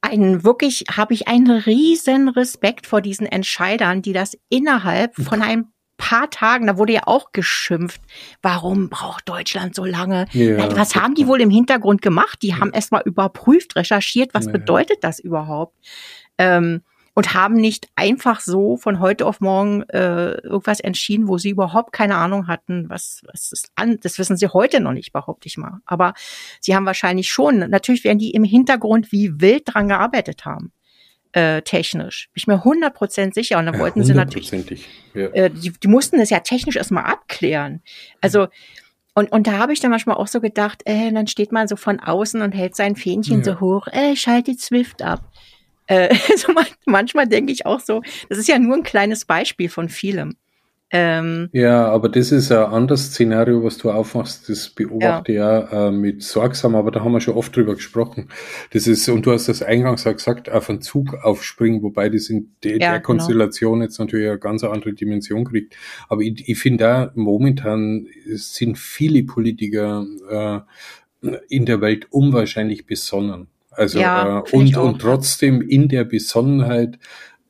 [0.00, 5.72] einen wirklich habe ich einen riesen Respekt vor diesen Entscheidern, die das innerhalb von einem
[5.98, 8.00] paar Tagen, da wurde ja auch geschimpft,
[8.40, 10.26] warum braucht Deutschland so lange?
[10.32, 12.38] Ja, was haben die wohl im Hintergrund gemacht?
[12.40, 14.52] Die haben erst mal überprüft, recherchiert, was ja.
[14.52, 15.76] bedeutet das überhaupt?
[16.38, 16.82] Ähm,
[17.14, 21.92] und haben nicht einfach so von heute auf morgen äh, irgendwas entschieden, wo sie überhaupt
[21.92, 23.98] keine Ahnung hatten, was, was ist an.
[24.00, 25.80] Das wissen sie heute noch nicht, behaupte ich mal.
[25.84, 26.14] Aber
[26.60, 30.72] sie haben wahrscheinlich schon, natürlich werden die im Hintergrund wie wild dran gearbeitet haben
[31.32, 32.28] äh, technisch.
[32.32, 33.58] Bin ich mir 100% sicher.
[33.58, 34.50] Und dann ja, wollten sie natürlich,
[35.14, 35.26] ja.
[35.28, 37.82] äh, die, die mussten es ja technisch erstmal abklären.
[38.20, 38.48] Also,
[39.14, 41.76] und, und da habe ich dann manchmal auch so gedacht, äh, dann steht man so
[41.76, 43.44] von außen und hält sein Fähnchen ja.
[43.44, 45.20] so hoch, äh, schaltet Swift ab.
[45.86, 46.52] Äh, also
[46.86, 50.36] manchmal denke ich auch so, das ist ja nur ein kleines Beispiel von vielem.
[50.90, 54.48] Ähm, ja, aber das ist ein anderes Szenario, was du aufmachst.
[54.48, 58.28] Das beobachte ja, ja äh, mit sorgsam, aber da haben wir schon oft drüber gesprochen.
[58.72, 62.30] Das ist, und du hast das eingangs auch gesagt, auf einen Zug aufspringen, wobei das
[62.30, 63.02] in de, ja, der genau.
[63.02, 65.76] Konstellation jetzt natürlich eine ganz andere Dimension kriegt.
[66.08, 70.06] Aber ich, ich finde da momentan sind viele Politiker
[71.22, 73.48] äh, in der Welt unwahrscheinlich besonnen.
[73.70, 76.98] Also ja, äh, und, und trotzdem in der Besonnenheit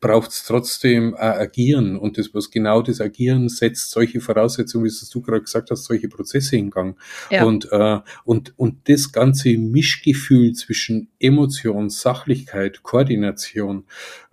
[0.01, 1.97] braucht es trotzdem äh, Agieren.
[1.97, 5.85] Und das, was genau das Agieren setzt, solche Voraussetzungen, wie es du gerade gesagt hast,
[5.85, 6.97] solche Prozesse in Gang.
[7.31, 7.45] Ja.
[7.45, 13.85] Und, äh, und, und das ganze Mischgefühl zwischen Emotion, Sachlichkeit, Koordination,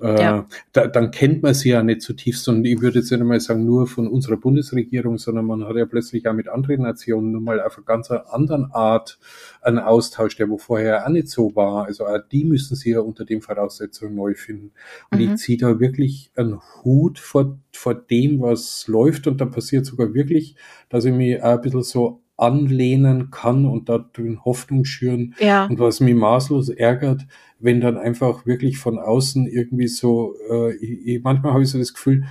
[0.01, 0.47] äh, ja.
[0.73, 2.47] da, dann kennt man sie ja nicht zutiefst.
[2.47, 5.85] Und ich würde jetzt nicht einmal sagen, nur von unserer Bundesregierung, sondern man hat ja
[5.85, 9.17] plötzlich auch mit anderen Nationen nun mal auf eine ganz anderen Art
[9.65, 11.85] einen Austausch, der wo vorher auch nicht so war.
[11.85, 14.71] Also auch die müssen sie ja unter den Voraussetzungen neu finden.
[15.11, 15.33] Und mhm.
[15.33, 19.27] ich ziehe da wirklich einen Hut vor, vor dem, was läuft.
[19.27, 20.55] Und da passiert sogar wirklich,
[20.89, 25.35] dass ich mich auch ein bisschen so anlehnen kann und da drin Hoffnung schüren.
[25.39, 25.65] Ja.
[25.65, 27.25] Und was mich maßlos ärgert,
[27.59, 31.93] wenn dann einfach wirklich von außen irgendwie so, äh, ich, manchmal habe ich so das
[31.93, 32.25] Gefühl,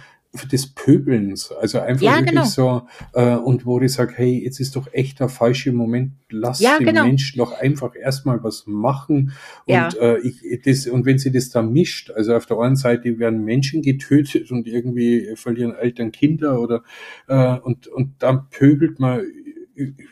[0.50, 2.44] des Pöbelns, also einfach ja, wirklich genau.
[2.44, 2.82] so,
[3.12, 6.78] äh, und wo ich sage, hey, jetzt ist doch echt der falsche Moment, lass ja,
[6.78, 7.04] den genau.
[7.04, 9.32] Menschen doch einfach erstmal was machen
[9.66, 9.88] und ja.
[10.00, 13.44] äh, ich, das, und wenn sie das dann mischt, also auf der einen Seite werden
[13.44, 16.82] Menschen getötet und irgendwie verlieren Eltern Kinder oder
[17.28, 19.22] äh, und, und dann pöbelt man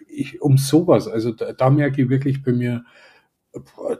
[0.08, 2.84] ich, um sowas, also da, da merke ich wirklich bei mir,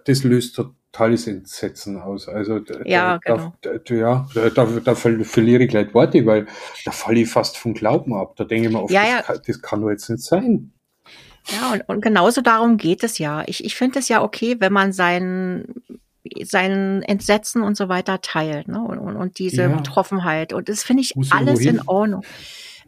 [0.05, 2.29] das löst totales Entsetzen aus.
[2.29, 3.55] Also ja, da, genau.
[3.61, 6.47] da, ja, da, da verliere ich gleich Worte, weil
[6.85, 8.35] da falle ich fast vom Glauben ab.
[8.37, 9.19] Da denke ich mir oft, ja, ja.
[9.19, 10.73] Das, kann, das kann doch jetzt nicht sein.
[11.49, 13.43] Ja, und, und genauso darum geht es ja.
[13.47, 15.67] Ich, ich finde es ja okay, wenn man sein,
[16.45, 18.81] sein Entsetzen und so weiter teilt, ne?
[18.81, 19.69] Und, und, und diese ja.
[19.69, 20.53] Betroffenheit.
[20.53, 22.25] Und das finde ich Muss alles in Ordnung.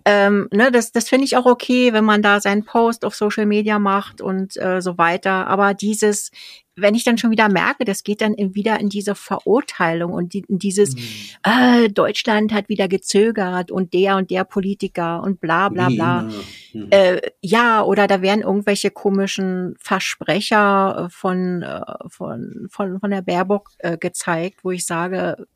[0.06, 3.46] Ähm, ne, das das finde ich auch okay, wenn man da seinen Post auf Social
[3.46, 5.46] Media macht und äh, so weiter.
[5.46, 6.30] Aber dieses,
[6.76, 10.44] wenn ich dann schon wieder merke, das geht dann wieder in diese Verurteilung und die,
[10.46, 11.02] in dieses, mhm.
[11.44, 16.22] äh, Deutschland hat wieder gezögert und der und der Politiker und bla bla bla.
[16.74, 16.88] Mhm.
[16.90, 23.70] Äh, ja, oder da werden irgendwelche komischen Versprecher von, äh, von, von, von der Baerbock
[23.78, 25.46] äh, gezeigt, wo ich sage,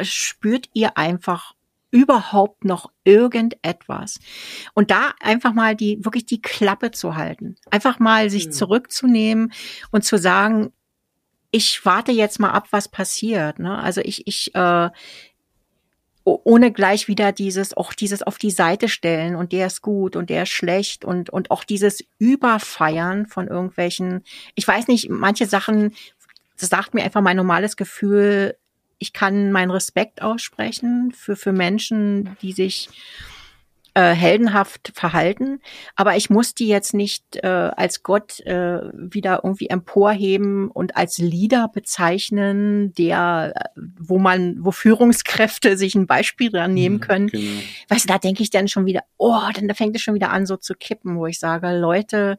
[0.00, 1.54] spürt ihr einfach
[1.90, 4.20] überhaupt noch irgendetwas.
[4.74, 7.56] Und da einfach mal die, wirklich die Klappe zu halten.
[7.70, 9.52] Einfach mal sich zurückzunehmen
[9.90, 10.72] und zu sagen,
[11.50, 13.58] ich warte jetzt mal ab, was passiert.
[13.58, 13.78] Ne?
[13.78, 14.90] Also ich, ich, äh,
[16.24, 20.28] ohne gleich wieder dieses, auch dieses auf die Seite stellen und der ist gut und
[20.28, 24.24] der ist schlecht und, und auch dieses Überfeiern von irgendwelchen,
[24.54, 25.94] ich weiß nicht, manche Sachen,
[26.58, 28.56] das sagt mir einfach mein normales Gefühl,
[28.98, 32.88] ich kann meinen Respekt aussprechen für, für Menschen, die sich
[33.94, 35.60] äh, heldenhaft verhalten,
[35.96, 41.18] aber ich muss die jetzt nicht äh, als Gott äh, wieder irgendwie emporheben und als
[41.18, 43.54] Leader bezeichnen, der,
[43.98, 47.26] wo man, wo Führungskräfte sich ein Beispiel dran nehmen mhm, können.
[47.28, 47.60] Genau.
[47.88, 50.30] Weißt du, da denke ich dann schon wieder, oh, dann da fängt es schon wieder
[50.30, 52.38] an, so zu kippen, wo ich sage, Leute,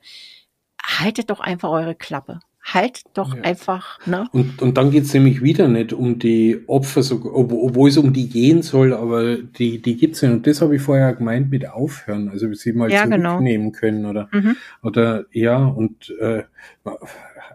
[0.82, 2.40] haltet doch einfach eure Klappe
[2.74, 3.42] halt doch ja.
[3.42, 4.06] einfach.
[4.06, 4.28] Ne?
[4.32, 8.30] Und, und dann geht's nämlich wieder nicht um die Opfer, so, obwohl es um die
[8.30, 10.32] gehen soll, aber die, die gibt's nicht.
[10.32, 13.32] Und das habe ich vorher gemeint mit aufhören, also sie mal ja, genau.
[13.32, 13.80] zurücknehmen genau.
[13.80, 14.56] können oder, mhm.
[14.82, 16.44] oder ja, und äh,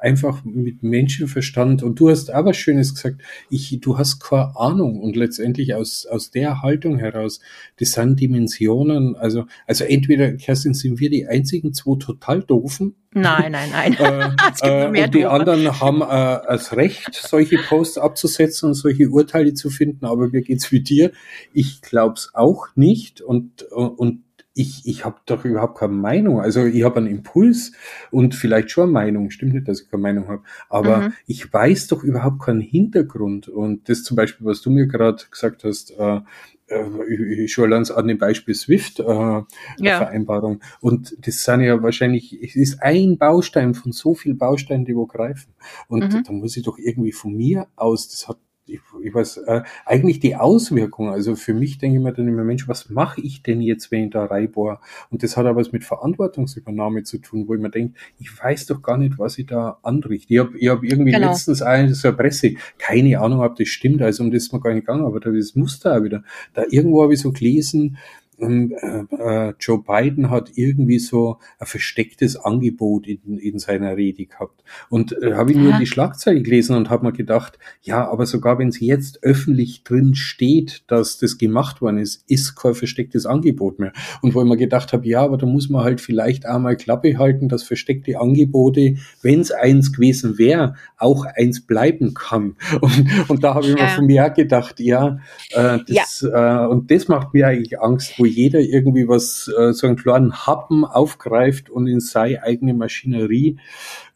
[0.00, 1.82] einfach mit Menschenverstand.
[1.82, 5.00] Und du hast aber Schönes gesagt, ich, du hast keine Ahnung.
[5.00, 7.40] Und letztendlich aus, aus der Haltung heraus,
[7.78, 12.94] das sind Dimensionen, also, also entweder, Kerstin, sind wir die einzigen zwei total doofen.
[13.14, 13.94] Nein, nein, nein.
[14.62, 19.54] äh, äh, und die anderen haben äh, das Recht, solche Posts abzusetzen und solche Urteile
[19.54, 21.12] zu finden, aber mir geht's wie dir.
[21.52, 23.20] Ich glaub's auch nicht.
[23.20, 24.24] Und, und
[24.54, 26.40] ich, ich habe doch überhaupt keine Meinung.
[26.40, 27.72] Also ich habe einen Impuls
[28.10, 29.30] und vielleicht schon eine Meinung.
[29.30, 30.42] Stimmt nicht, dass ich keine Meinung habe.
[30.68, 31.12] Aber mhm.
[31.26, 33.48] ich weiß doch überhaupt keinen Hintergrund.
[33.48, 36.20] Und das zum Beispiel, was du mir gerade gesagt hast, äh,
[36.68, 39.44] äh, ich schaue ans an dem Beispiel Swift äh, ja.
[39.78, 40.60] Vereinbarung.
[40.80, 45.06] Und das sind ja wahrscheinlich, es ist ein Baustein von so viel Bausteinen, die wo
[45.06, 45.52] greifen.
[45.88, 46.22] Und mhm.
[46.24, 50.20] da muss ich doch irgendwie von mir aus, das hat ich, ich weiß, äh, eigentlich
[50.20, 53.60] die Auswirkungen, also für mich denke ich mir dann immer, Mensch, was mache ich denn
[53.60, 54.78] jetzt, wenn ich da reinbohre?
[55.10, 58.66] Und das hat aber was mit Verantwortungsübernahme zu tun, wo ich mir denke, ich weiß
[58.66, 60.32] doch gar nicht, was ich da anrichte.
[60.32, 61.28] Ich habe ich hab irgendwie genau.
[61.28, 64.60] letztens eine, so eine Presse, keine Ahnung, ob das stimmt, also um das ist mir
[64.60, 66.24] gar nicht gegangen, aber das Muster auch wieder.
[66.54, 67.98] Da irgendwo habe ich so gelesen,
[68.38, 74.64] Joe Biden hat irgendwie so ein verstecktes Angebot in, in seiner Rede gehabt.
[74.88, 78.58] Und äh, habe ich nur die Schlagzeile gelesen und habe mir gedacht, ja, aber sogar
[78.58, 83.78] wenn es jetzt öffentlich drin steht, dass das gemacht worden ist, ist kein verstecktes Angebot
[83.78, 83.92] mehr.
[84.22, 87.18] Und wo ich mir gedacht habe, ja, aber da muss man halt vielleicht einmal Klappe
[87.18, 92.56] halten, dass versteckte Angebote, wenn es eins gewesen wäre, auch eins bleiben kann.
[92.80, 93.84] Und, und da habe ich ja.
[93.84, 95.18] mir von mir gedacht, ja,
[95.50, 96.64] äh, das, ja.
[96.64, 100.46] Äh, und das macht mir eigentlich Angst, wo jeder irgendwie was, äh, so einen kleinen
[100.46, 103.58] Happen aufgreift und in seine eigene Maschinerie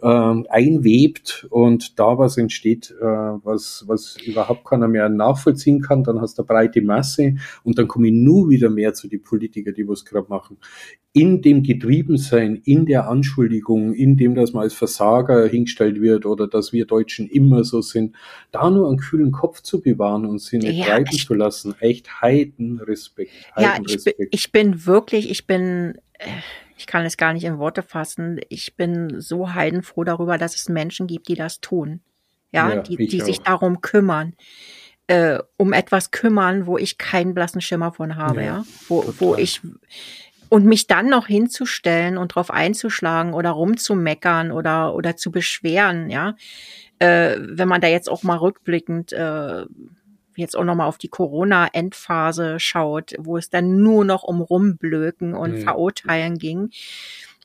[0.00, 6.22] äh, einwebt und da was entsteht, äh, was, was überhaupt keiner mehr nachvollziehen kann, dann
[6.22, 7.34] hast du eine breite Masse
[7.64, 10.56] und dann komme ich nur wieder mehr zu den Politikern, die was gerade machen
[11.18, 16.46] in dem Getriebensein, in der Anschuldigung, in dem, dass man als Versager hingestellt wird oder
[16.46, 18.14] dass wir Deutschen immer so sind,
[18.52, 22.20] da nur einen kühlen Kopf zu bewahren und sie nicht ja, treiben zu lassen, echt
[22.20, 23.32] Heidenrespekt.
[23.56, 23.56] Heidenrespekt.
[23.56, 26.28] Ja, ich bin, ich bin wirklich, ich bin, äh,
[26.76, 30.68] ich kann es gar nicht in Worte fassen, ich bin so heidenfroh darüber, dass es
[30.68, 32.00] Menschen gibt, die das tun.
[32.52, 34.34] Ja, ja die, die sich darum kümmern.
[35.06, 38.64] Äh, um etwas kümmern, wo ich keinen blassen Schimmer von habe, ja, ja?
[38.88, 39.62] Wo, wo ich
[40.50, 46.34] und mich dann noch hinzustellen und drauf einzuschlagen oder rumzumeckern oder, oder zu beschweren, ja.
[46.98, 49.64] Äh, wenn man da jetzt auch mal rückblickend äh,
[50.38, 55.34] jetzt auch noch mal auf die Corona-Endphase schaut, wo es dann nur noch um Rumblöken
[55.34, 55.62] und mhm.
[55.62, 56.70] Verurteilen ging.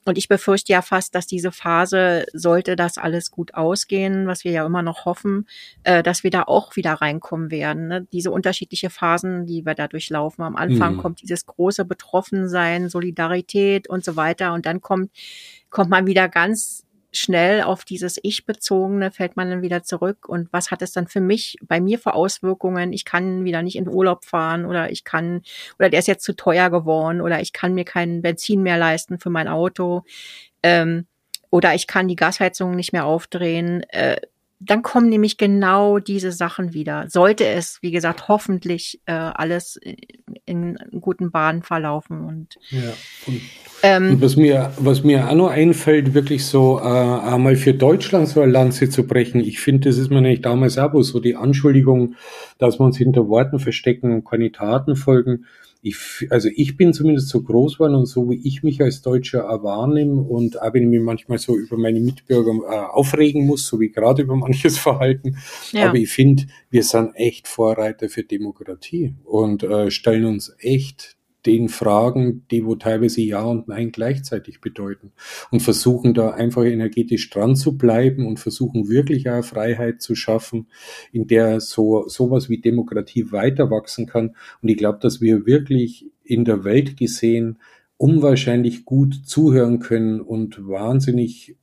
[0.05, 4.51] Und ich befürchte ja fast, dass diese Phase, sollte das alles gut ausgehen, was wir
[4.51, 5.47] ja immer noch hoffen,
[5.83, 7.87] äh, dass wir da auch wieder reinkommen werden.
[7.87, 8.07] Ne?
[8.11, 10.43] Diese unterschiedliche Phasen, die wir da durchlaufen.
[10.43, 10.97] Am Anfang mhm.
[10.97, 14.53] kommt dieses große Betroffensein, Solidarität und so weiter.
[14.53, 15.11] Und dann kommt,
[15.69, 20.27] kommt man wieder ganz schnell auf dieses Ich-bezogene fällt man dann wieder zurück.
[20.27, 22.93] Und was hat es dann für mich, bei mir für Auswirkungen?
[22.93, 25.41] Ich kann wieder nicht in Urlaub fahren oder ich kann,
[25.79, 29.19] oder der ist jetzt zu teuer geworden oder ich kann mir keinen Benzin mehr leisten
[29.19, 30.03] für mein Auto.
[30.63, 31.07] Ähm,
[31.49, 33.83] oder ich kann die Gasheizung nicht mehr aufdrehen.
[33.89, 34.17] Äh,
[34.65, 37.05] dann kommen nämlich genau diese Sachen wieder.
[37.09, 39.77] Sollte es, wie gesagt, hoffentlich äh, alles
[40.45, 42.25] in, in guten Bahnen verlaufen.
[42.25, 42.93] Und, ja,
[43.27, 43.41] und,
[43.83, 48.27] ähm, und, was mir, was mir auch noch einfällt, wirklich so äh, einmal für Deutschland
[48.27, 49.41] so eine Lanze zu brechen.
[49.41, 52.15] Ich finde, das ist mir nicht damals auch so die Anschuldigung,
[52.57, 55.45] dass wir uns hinter Worten verstecken und keine Taten folgen
[55.85, 59.43] ich, also ich bin zumindest so groß geworden und so wie ich mich als Deutscher
[59.63, 63.81] wahrnehme und auch wenn ich mich manchmal so über meine Mitbürger äh, aufregen muss, so
[63.81, 65.37] wie gerade über manches Verhalten,
[65.73, 65.89] ja.
[65.89, 71.69] aber ich finde, wir sind echt Vorreiter für Demokratie und äh, stellen uns echt den
[71.69, 75.11] Fragen, die wo teilweise Ja und Nein gleichzeitig bedeuten
[75.51, 80.67] und versuchen da einfach energetisch dran zu bleiben und versuchen wirklich eine Freiheit zu schaffen,
[81.11, 84.35] in der so sowas wie Demokratie weiter wachsen kann.
[84.61, 87.59] Und ich glaube, dass wir wirklich in der Welt gesehen
[87.97, 91.55] unwahrscheinlich gut zuhören können und wahnsinnig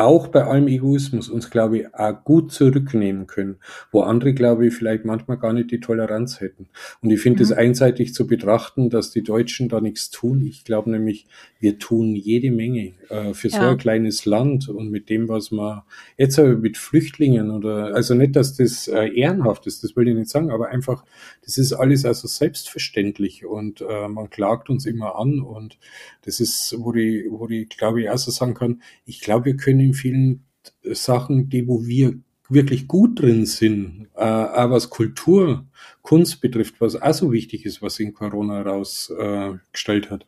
[0.00, 3.56] auch bei allem Egoismus uns, glaube ich, auch gut zurücknehmen können,
[3.92, 6.68] wo andere, glaube ich, vielleicht manchmal gar nicht die Toleranz hätten.
[7.02, 7.58] Und ich finde es mhm.
[7.58, 10.44] einseitig zu betrachten, dass die Deutschen da nichts tun.
[10.46, 11.26] Ich glaube nämlich,
[11.58, 13.60] wir tun jede Menge äh, für ja.
[13.60, 15.82] so ein kleines Land und mit dem, was man
[16.16, 20.14] jetzt aber mit Flüchtlingen oder, also nicht, dass das äh, ehrenhaft ist, das will ich
[20.14, 21.04] nicht sagen, aber einfach,
[21.44, 25.78] das ist alles also selbstverständlich und äh, man klagt uns immer an und
[26.22, 29.56] das ist, wo ich, wo ich glaube ich auch so sagen kann, ich glaube, wir
[29.56, 30.44] können in vielen
[30.82, 32.14] Sachen, die wo wir
[32.48, 35.66] wirklich gut drin sind, äh, auch was Kultur,
[36.02, 40.26] Kunst betrifft, was auch so wichtig ist, was in Corona herausgestellt äh, hat,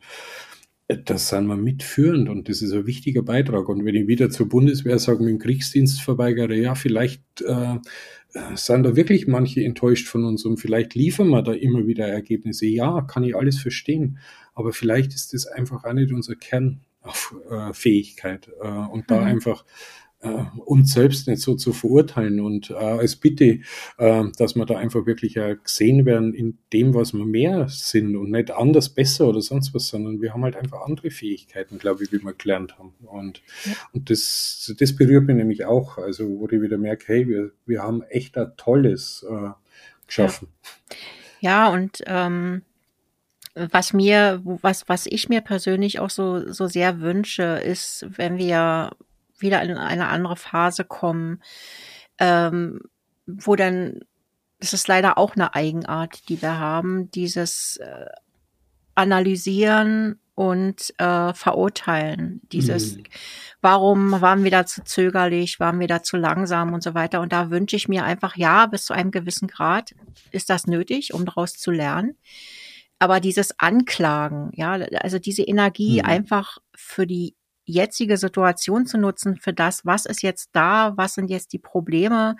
[1.05, 3.67] das sind wir mitführend und das ist ein wichtiger Beitrag.
[3.69, 7.77] Und wenn ich wieder zur Bundeswehr sage, mit dem Kriegsdienst verweigere, ja, vielleicht äh,
[8.55, 12.65] sind da wirklich manche enttäuscht von uns und vielleicht liefern wir da immer wieder Ergebnisse.
[12.65, 14.17] Ja, kann ich alles verstehen,
[14.53, 16.37] aber vielleicht ist das einfach auch nicht unsere
[17.03, 18.49] Kernfähigkeit.
[18.61, 19.27] Äh, und da mhm.
[19.27, 19.65] einfach
[20.23, 23.59] äh, uns selbst nicht so zu verurteilen und äh, als Bitte,
[23.97, 28.15] äh, dass wir da einfach wirklich äh, gesehen werden in dem, was wir mehr sind
[28.15, 32.03] und nicht anders besser oder sonst was, sondern wir haben halt einfach andere Fähigkeiten, glaube
[32.03, 32.93] ich, wie wir gelernt haben.
[33.01, 33.73] Und, ja.
[33.91, 37.83] und das, das berührt mich nämlich auch, also wo ich wieder merke, hey, wir, wir
[37.83, 39.49] haben echt ein tolles äh,
[40.07, 40.47] geschaffen.
[41.41, 42.61] Ja, ja und ähm
[43.55, 48.91] was mir, was, was ich mir persönlich auch so, so sehr wünsche, ist, wenn wir
[49.37, 51.41] wieder in eine andere Phase kommen,
[52.19, 52.81] ähm,
[53.25, 53.99] wo dann,
[54.59, 58.05] das ist leider auch eine Eigenart, die wir haben, dieses äh,
[58.95, 62.41] Analysieren und äh, Verurteilen.
[62.51, 63.03] Dieses, mhm.
[63.61, 67.21] warum waren wir da zu zögerlich, waren wir da zu langsam und so weiter.
[67.21, 69.93] Und da wünsche ich mir einfach, ja, bis zu einem gewissen Grad
[70.31, 72.15] ist das nötig, um daraus zu lernen.
[73.03, 76.07] Aber dieses Anklagen, ja, also diese Energie mhm.
[76.07, 77.35] einfach für die
[77.65, 82.37] jetzige Situation zu nutzen für das, was ist jetzt da, was sind jetzt die Probleme,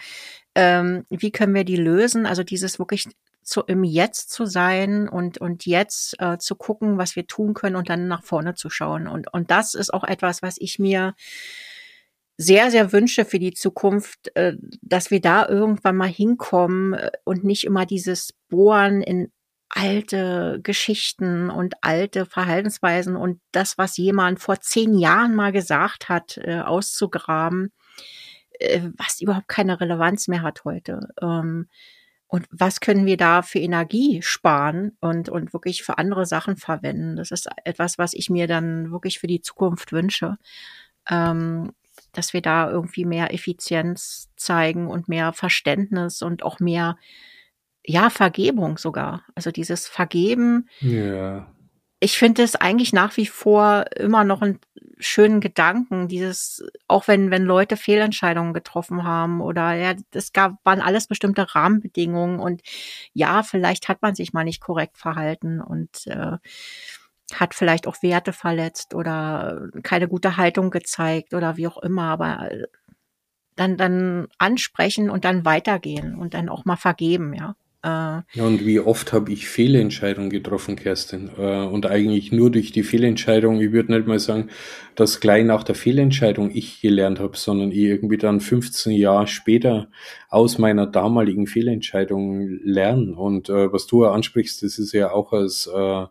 [0.55, 3.09] ähm, wie können wir die lösen, also dieses wirklich
[3.41, 7.75] zu, im Jetzt zu sein und, und jetzt äh, zu gucken, was wir tun können
[7.75, 9.09] und dann nach vorne zu schauen.
[9.09, 11.13] Und, und das ist auch etwas, was ich mir
[12.37, 17.43] sehr, sehr wünsche für die Zukunft, äh, dass wir da irgendwann mal hinkommen äh, und
[17.43, 19.29] nicht immer dieses Bohren in
[19.75, 26.37] alte Geschichten und alte Verhaltensweisen und das, was jemand vor zehn Jahren mal gesagt hat,
[26.37, 27.71] äh, auszugraben,
[28.59, 31.09] äh, was überhaupt keine Relevanz mehr hat heute.
[31.21, 31.67] Ähm,
[32.27, 37.15] und was können wir da für Energie sparen und, und wirklich für andere Sachen verwenden?
[37.15, 40.37] Das ist etwas, was ich mir dann wirklich für die Zukunft wünsche.
[41.09, 41.73] Ähm,
[42.11, 46.97] dass wir da irgendwie mehr Effizienz zeigen und mehr Verständnis und auch mehr
[47.85, 49.23] ja, Vergebung sogar.
[49.35, 50.69] Also dieses Vergeben.
[50.79, 51.47] Ja.
[51.99, 54.59] Ich finde es eigentlich nach wie vor immer noch einen
[54.99, 60.81] schönen Gedanken, dieses, auch wenn, wenn Leute Fehlentscheidungen getroffen haben oder ja, das gab, waren
[60.81, 62.61] alles bestimmte Rahmenbedingungen und
[63.13, 66.37] ja, vielleicht hat man sich mal nicht korrekt verhalten und äh,
[67.33, 72.51] hat vielleicht auch Werte verletzt oder keine gute Haltung gezeigt oder wie auch immer, aber
[72.51, 72.67] äh,
[73.55, 77.55] dann, dann ansprechen und dann weitergehen und dann auch mal vergeben, ja.
[77.83, 81.29] Äh, ja, und wie oft habe ich Fehlentscheidungen getroffen, Kerstin?
[81.37, 84.49] Äh, und eigentlich nur durch die Fehlentscheidung, ich würde nicht mal sagen,
[84.95, 89.89] dass gleich nach der Fehlentscheidung ich gelernt habe, sondern ich irgendwie dann 15 Jahre später
[90.29, 93.15] aus meiner damaligen Fehlentscheidung lernen.
[93.15, 96.05] Und äh, was du ansprichst, das ist ja auch als äh,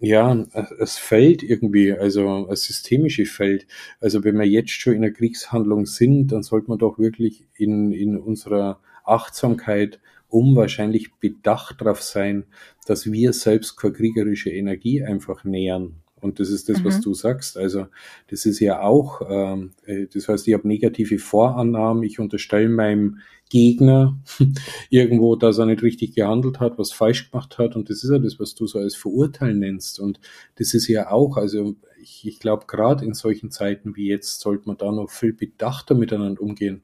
[0.00, 0.44] ja,
[0.78, 3.66] es Feld irgendwie, also ein systemisches Feld.
[3.98, 7.92] Also wenn wir jetzt schon in einer Kriegshandlung sind, dann sollte man doch wirklich in,
[7.92, 12.44] in unserer Achtsamkeit um wahrscheinlich bedacht darauf sein,
[12.86, 15.96] dass wir selbst keine kriegerische Energie einfach nähern.
[16.20, 16.84] Und das ist das, mhm.
[16.84, 17.56] was du sagst.
[17.56, 17.86] Also
[18.28, 23.18] das ist ja auch, ähm, äh, das heißt, ich habe negative Vorannahmen, ich unterstelle meinem
[23.48, 24.18] Gegner
[24.90, 27.76] irgendwo, dass er nicht richtig gehandelt hat, was falsch gemacht hat.
[27.76, 30.00] Und das ist ja das, was du so als Verurteilen nennst.
[30.00, 30.20] Und
[30.56, 34.66] das ist ja auch, also ich, ich glaube, gerade in solchen Zeiten wie jetzt sollte
[34.66, 36.82] man da noch viel bedachter miteinander umgehen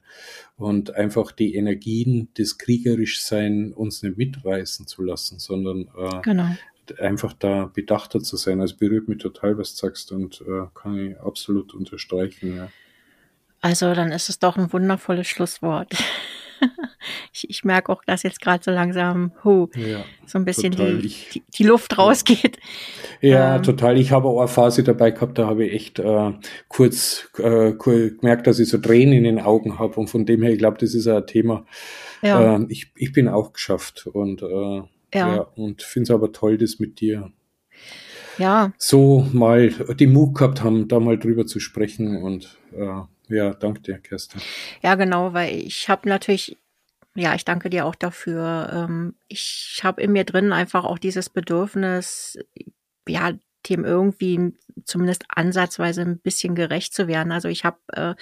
[0.56, 6.48] und einfach die Energien des Kriegerischsein uns nicht mitreißen zu lassen, sondern äh, genau.
[6.98, 8.60] einfach da bedachter zu sein.
[8.60, 12.56] Also berührt mich total, was du sagst und äh, kann ich absolut unterstreichen.
[12.56, 12.68] Ja.
[13.60, 15.94] Also dann ist es doch ein wundervolles Schlusswort.
[17.32, 21.08] ich, ich merke auch, dass jetzt gerade so langsam hu, ja, so ein bisschen die,
[21.32, 22.58] die, die, Luft rausgeht.
[23.20, 23.98] Ja, ähm, total.
[23.98, 26.32] Ich habe auch eine Phase dabei gehabt, da habe ich echt äh,
[26.68, 29.98] kurz, äh, kurz gemerkt, dass ich so Tränen in den Augen habe.
[30.00, 31.64] Und von dem her, ich glaube, das ist ein Thema.
[32.22, 32.56] Ja.
[32.56, 34.88] Äh, ich, ich bin auch geschafft und, äh, ja.
[35.12, 37.30] ja und finde es aber toll, das mit dir
[38.38, 38.72] ja.
[38.78, 43.80] so mal die Mut gehabt haben, da mal drüber zu sprechen und äh, ja, danke
[43.80, 44.40] dir, Kerstin.
[44.82, 46.58] Ja, genau, weil ich habe natürlich,
[47.14, 48.70] ja, ich danke dir auch dafür.
[48.72, 52.38] Ähm, ich habe in mir drin einfach auch dieses Bedürfnis,
[53.08, 53.32] ja,
[53.68, 54.52] dem irgendwie
[54.84, 57.32] zumindest ansatzweise ein bisschen gerecht zu werden.
[57.32, 58.14] Also ich habe äh,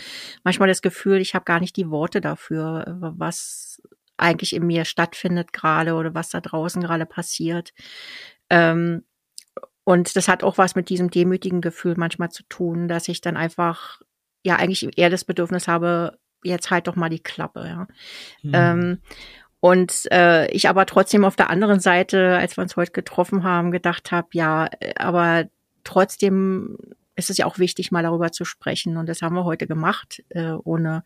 [0.45, 3.83] manchmal das Gefühl, ich habe gar nicht die Worte dafür, was
[4.17, 7.73] eigentlich in mir stattfindet gerade oder was da draußen gerade passiert.
[8.51, 9.05] Ähm,
[9.85, 13.37] und das hat auch was mit diesem demütigen Gefühl manchmal zu tun, dass ich dann
[13.37, 14.01] einfach
[14.43, 17.87] ja eigentlich eher das Bedürfnis habe, jetzt halt doch mal die Klappe, ja.
[18.43, 18.53] Mhm.
[18.55, 18.99] Ähm,
[19.61, 23.71] und äh, ich aber trotzdem auf der anderen Seite, als wir uns heute getroffen haben,
[23.71, 25.45] gedacht habe, ja, aber
[25.85, 26.77] trotzdem
[27.15, 28.97] ist es ja auch wichtig, mal darüber zu sprechen.
[28.97, 31.05] Und das haben wir heute gemacht, äh, ohne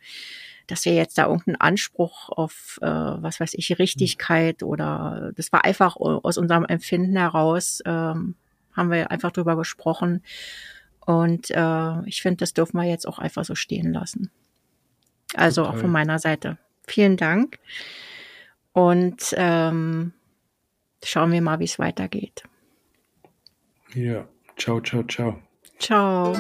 [0.67, 5.65] dass wir jetzt da irgendeinen Anspruch auf, äh, was weiß ich, Richtigkeit oder das war
[5.65, 8.35] einfach aus unserem Empfinden heraus, ähm,
[8.73, 10.23] haben wir einfach drüber gesprochen.
[11.07, 14.31] Und äh, ich finde, das dürfen wir jetzt auch einfach so stehen lassen.
[15.35, 15.77] Also Total.
[15.77, 16.59] auch von meiner Seite.
[16.87, 17.59] Vielen Dank.
[18.73, 20.13] Und ähm,
[21.03, 22.43] schauen wir mal, wie es weitergeht.
[23.95, 25.41] Ja, ciao, ciao, ciao.
[25.79, 26.35] Ciao.